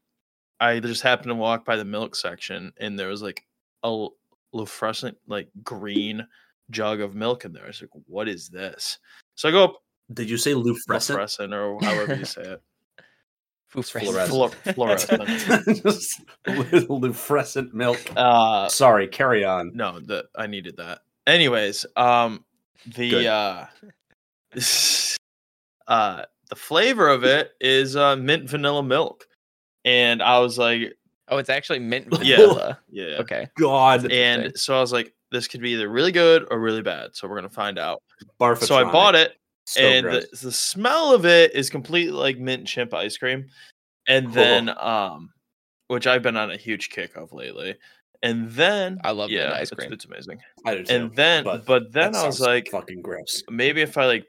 [0.59, 3.43] I just happened to walk by the milk section, and there was like
[3.83, 4.07] a
[4.51, 6.25] fluorescent, like green
[6.71, 7.65] jug of milk in there.
[7.65, 8.97] I was like, "What is this?"
[9.35, 9.75] So I go up,
[10.13, 11.15] Did you say Lufrescent?
[11.17, 12.61] fluorescent or however you say it,
[13.69, 14.31] Fluorescent.
[14.31, 15.83] Fluor- fluorescent.
[15.83, 16.21] Just
[16.89, 17.99] Lufrescent milk.
[18.15, 19.71] Uh, Sorry, carry on.
[19.75, 20.99] no, the I needed that.
[21.27, 22.43] Anyways, um,
[22.95, 23.25] the Good.
[23.27, 23.65] uh,
[25.87, 29.25] uh, the flavor of it is uh, mint vanilla milk,
[29.85, 30.93] and I was like,
[31.31, 32.37] Oh, it's actually mint Yeah.
[32.37, 32.79] vanilla.
[32.89, 33.17] yeah.
[33.19, 33.47] Okay.
[33.59, 37.11] God, And so I was like, this could be either really good or really bad.
[37.15, 38.01] So we're gonna find out.
[38.41, 38.63] barf.
[38.63, 39.33] So I bought it,
[39.69, 43.45] So and the, the smell of it is completely like mint chimp ice cream.
[44.07, 45.29] And then, um,
[45.89, 47.75] which I've been on a huge kick of lately.
[48.23, 49.93] And then I love yeah, ice cream.
[49.93, 50.39] It's, amazing.
[50.65, 53.43] I do too, And then, but but, then I was like, fucking gross.
[53.47, 54.25] maybe if I like,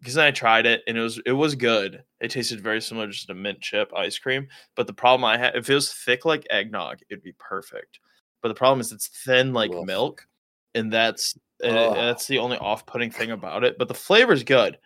[0.00, 2.04] because then I tried it and it was it was good.
[2.20, 4.46] It tasted very similar just to mint chip ice cream.
[4.74, 7.98] But the problem I had, if it was thick like eggnog, it'd be perfect.
[8.42, 10.26] But the problem is it's thin like milk,
[10.74, 13.78] and that's and it- that's the only off-putting thing about it.
[13.78, 14.78] But the flavor's good.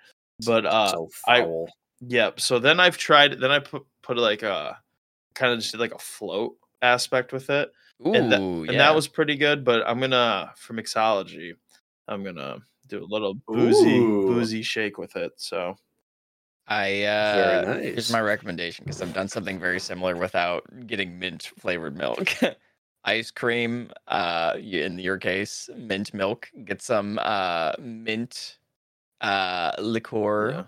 [0.44, 1.46] But uh, so I-.
[2.06, 2.40] Yep.
[2.40, 3.40] So then I've tried.
[3.40, 4.78] Then I put put like a
[5.34, 7.70] kind of just like a float aspect with it,
[8.06, 8.70] Ooh, and, that, yeah.
[8.70, 9.64] and that was pretty good.
[9.64, 11.52] But I'm gonna for mixology,
[12.08, 12.56] I'm gonna
[12.88, 14.26] do a little boozy Ooh.
[14.28, 15.32] boozy shake with it.
[15.36, 15.76] So
[16.66, 21.50] I uh Very here's my recommendation because I've done something very similar without getting mint
[21.58, 22.32] flavored milk.
[23.04, 26.50] Ice cream, uh in your case, mint milk.
[26.64, 28.58] Get some uh mint
[29.22, 30.64] uh liqueur yeah,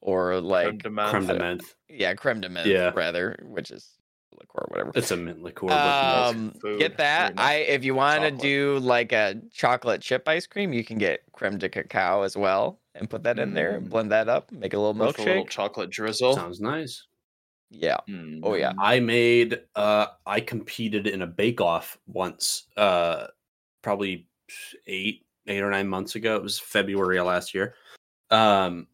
[0.00, 1.10] or creme like de menthe.
[1.10, 1.74] creme de menthe.
[1.88, 2.92] yeah, creme de menthe Yeah.
[2.94, 3.98] rather, which is
[4.32, 4.92] liqueur or whatever.
[4.94, 5.68] It's a mint liqueur.
[5.70, 7.34] Um, food, get that.
[7.38, 11.22] I if you want to do like a chocolate chip ice cream, you can get
[11.32, 13.90] creme de cacao as well and put that in there, Mm.
[13.90, 15.50] blend that up, make a little with a little milkshake.
[15.50, 16.32] chocolate drizzle.
[16.34, 17.06] Sounds nice.
[17.70, 17.98] Yeah.
[18.08, 18.40] Mm.
[18.42, 18.72] Oh, yeah.
[18.78, 23.26] I made uh I competed in a bake off once, uh
[23.82, 24.26] probably
[24.86, 26.36] eight, eight or nine months ago.
[26.36, 27.74] It was February of last year.
[28.30, 28.86] Um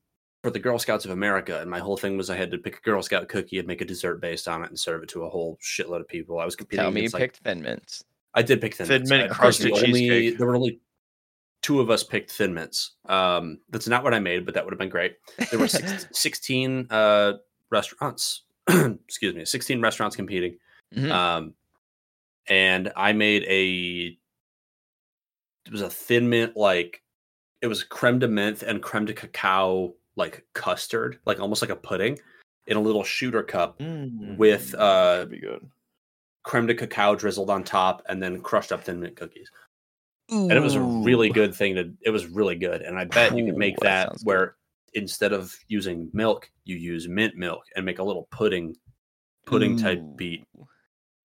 [0.42, 1.60] for the Girl Scouts of America.
[1.60, 3.80] And my whole thing was I had to pick a Girl Scout cookie and make
[3.80, 6.38] a dessert based on it and serve it to a whole shitload of people.
[6.40, 8.02] I was competing Tell me you like, picked Thin Mints.
[8.34, 9.10] I did pick thin, Thin mints.
[9.10, 10.38] Mint I- of crusted the only- cheesecake.
[10.38, 10.80] There were only
[11.60, 12.92] two of us picked thin mints.
[13.06, 15.16] Um, that's not what I made, but that would have been great.
[15.50, 17.34] There were six, 16 uh,
[17.70, 18.42] restaurants.
[19.06, 20.56] excuse me, 16 restaurants competing.
[20.94, 21.10] Mhm.
[21.10, 21.54] Um,
[22.48, 24.18] and I made a.
[25.66, 27.02] It was a thin mint, like
[27.60, 31.76] it was creme de menthe and creme de cacao, like custard, like almost like a
[31.76, 32.18] pudding,
[32.66, 34.36] in a little shooter cup Mm.
[34.36, 35.64] with, uh, That'd be good.
[36.42, 39.50] creme de cacao drizzled on top, and then crushed up thin mint cookies.
[40.30, 43.36] and it was a really good thing to it was really good and i bet
[43.36, 44.50] you could make that that, sounds good.
[44.92, 48.76] Where instead of using milk you use mint milk and make a little pudding
[49.46, 50.44] pudding type beat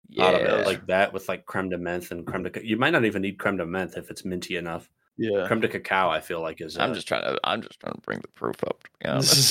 [0.08, 0.26] Yeah.
[0.26, 2.76] out of it like that with like creme de menthe and creme de ca- you
[2.76, 4.88] might not even need creme de menthe if it's minty enough
[5.18, 5.46] Yeah.
[5.48, 7.38] creme de cacao i feel like is I'm just trying to.
[7.42, 8.82] I'm just trying to bring the proof up.
[8.84, 9.50] To be honest,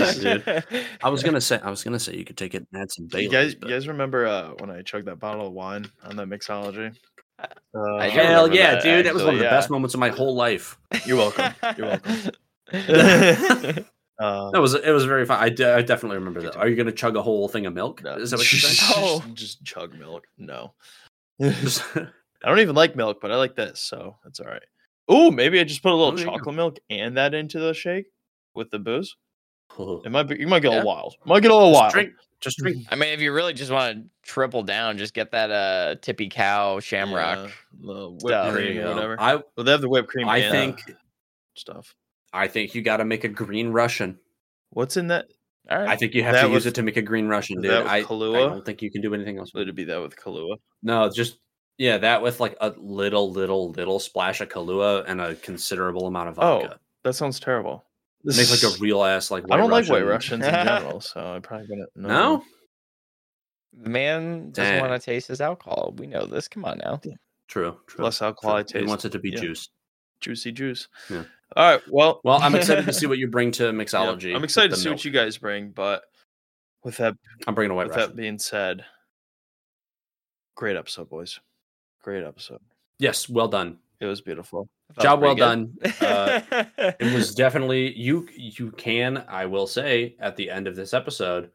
[0.00, 2.90] 100%, i was gonna say i was gonna say you could take it and add
[2.92, 5.86] some You guys, but- you guys remember uh, when I chugged that bottle of wine
[6.04, 6.94] on that mixology?
[7.38, 10.08] Uh, hell yeah that, dude that was one of the actually, best moments of my
[10.10, 11.52] whole life You're welcome.
[11.76, 12.30] You're welcome.
[12.72, 16.76] uh, that was it was very fun i, de- I definitely remember that are you
[16.76, 19.20] gonna chug a whole thing of milk no, is that what you're saying Oh.
[19.34, 20.26] just, just chug milk.
[20.38, 20.72] No,
[21.42, 22.08] I
[22.44, 24.62] don't even like milk, but I like this, so it's all right.
[25.12, 27.58] Ooh, maybe I just put a little Oh, there you chocolate milk and that into
[27.58, 28.06] the shake
[28.54, 29.16] with the booze.
[29.78, 30.00] Oh.
[30.04, 30.36] It might be.
[30.38, 30.76] You might get a Yeah.
[30.78, 31.16] little wild.
[31.26, 31.92] Might get a little Just wild.
[31.92, 32.86] drink, just drink.
[32.90, 36.28] I mean, if you really just want to triple down, just get that uh tippy
[36.28, 37.48] cow shamrock.
[37.48, 37.50] Yeah,
[37.80, 38.54] the whipped stuff.
[38.54, 39.20] Cream you or whatever.
[39.20, 40.28] I well, they have the whipped cream.
[40.28, 40.94] I and, uh, think
[41.54, 41.94] stuff.
[42.34, 44.18] I think you got to make a green Russian.
[44.70, 45.26] What's in that?
[45.70, 45.88] All right.
[45.88, 47.70] I think you have That to use it to make a green Russian, dude.
[47.70, 49.54] that with I, I don't think you can do anything else.
[49.54, 50.56] Would it be that with Kahlua?
[50.82, 51.38] No, just
[51.78, 56.28] yeah, that with like a little, little, little splash of Kahlua and a considerable amount
[56.28, 56.46] of vodka.
[56.46, 56.80] Oh, vodka.
[57.04, 57.84] that sounds terrible.
[58.24, 59.44] This Make like a real ass like.
[59.50, 62.42] I don't like White Russians in general, so I'm probably gonna No,
[63.72, 65.94] the man doesn't want to taste his alcohol.
[65.96, 66.48] We know this.
[66.48, 67.00] Come on now.
[67.48, 68.04] true, true.
[68.04, 68.26] less true.
[68.28, 69.40] alcohol I He wants it to be Yeah.
[69.40, 69.68] juice.
[70.20, 70.88] Juicy juice.
[71.10, 71.24] Yeah.
[71.56, 71.82] All right.
[71.88, 74.34] Well, Well, I'm excited to see what you bring to yeah, mixology.
[74.34, 74.98] I'm excited to see milk.
[74.98, 76.02] what you guys bring, but
[76.82, 77.14] with that
[77.46, 78.84] I'm bringing a White with that being said,
[80.56, 81.40] great episode, boys.
[82.02, 82.60] Great episode.
[82.98, 83.78] Yes, well done.
[84.00, 84.68] It was beautiful.
[85.00, 85.74] Job well pretty done.
[86.00, 86.40] Uh,
[86.78, 91.50] it was definitely you you can i will say at the end of this episode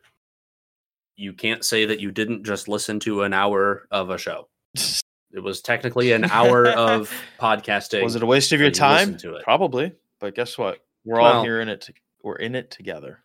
[1.16, 4.48] you can't say that you didn't just listen to an hour of a show
[5.34, 8.80] it was technically an hour of podcasting Was it a waste of your that you
[8.80, 9.18] time?
[9.18, 9.44] to it.
[9.44, 9.94] Probably.
[10.20, 10.80] But guess what?
[11.06, 11.82] We're all here in it.
[11.82, 13.20] To, we're in it together.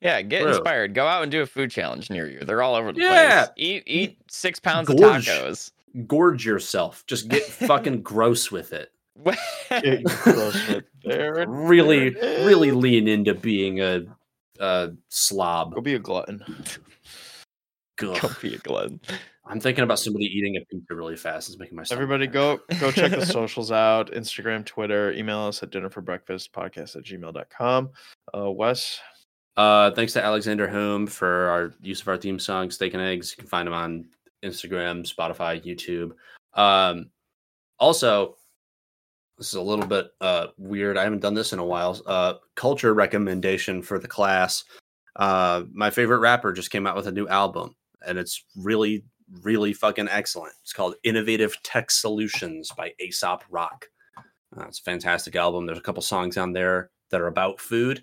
[0.00, 0.50] yeah, get True.
[0.50, 0.94] inspired.
[0.94, 2.40] Go out and do a food challenge near you.
[2.40, 3.46] They're all over the Yeah.
[3.46, 3.54] place.
[3.56, 5.28] Eat eat six pounds Gorge.
[5.28, 5.72] of tacos.
[6.06, 8.92] gorge yourself just get fucking gross with it
[9.68, 11.44] Get gross with there.
[11.48, 14.02] really There it really lean into being a,
[14.60, 16.42] a slob Go be a glutton.
[17.96, 18.36] Go Ugh.
[18.40, 19.00] be a glutton.
[19.50, 22.90] I'm thinking about somebody eating a pizza really fast it's making my Everybody go go
[22.90, 24.10] check the socials out.
[24.12, 27.90] Instagram, Twitter, email us at dinner for breakfast podcast at gmail.com.
[28.32, 29.00] Uh Wes,
[29.56, 33.32] Uh, thanks to Alexander Home for our use of our theme song, Steak and Eggs.
[33.36, 34.06] You can find them on
[34.44, 36.12] Instagram, Spotify, YouTube.
[36.58, 37.10] Um,
[37.78, 38.36] also,
[39.36, 40.96] this is a little bit uh, weird.
[40.96, 42.00] I haven't done this in a while.
[42.06, 44.64] Uh, culture recommendation for the class.
[45.16, 47.74] Uh, my favorite rapper just came out with a new album,
[48.06, 49.04] and it's really,
[49.42, 50.52] really fucking excellent.
[50.62, 53.86] It's called Innovative Tech Solutions by Aesop Rock.
[54.56, 55.66] Uh, it's a fantastic album.
[55.66, 58.02] There's a couple songs on there that are about food.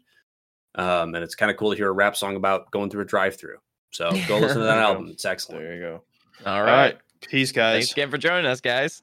[0.75, 3.05] Um, and it's kind of cool to hear a rap song about going through a
[3.05, 3.57] drive-through.
[3.91, 5.07] So go listen to that album.
[5.09, 5.61] It's excellent.
[5.63, 6.03] there you go.
[6.45, 6.93] All All right.
[6.93, 6.97] right.
[7.21, 7.73] Peace, guys.
[7.75, 9.01] Thanks again for joining us, guys.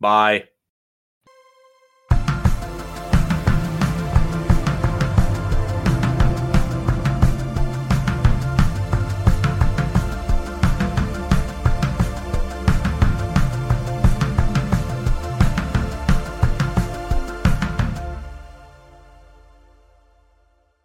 [0.00, 0.44] Bye.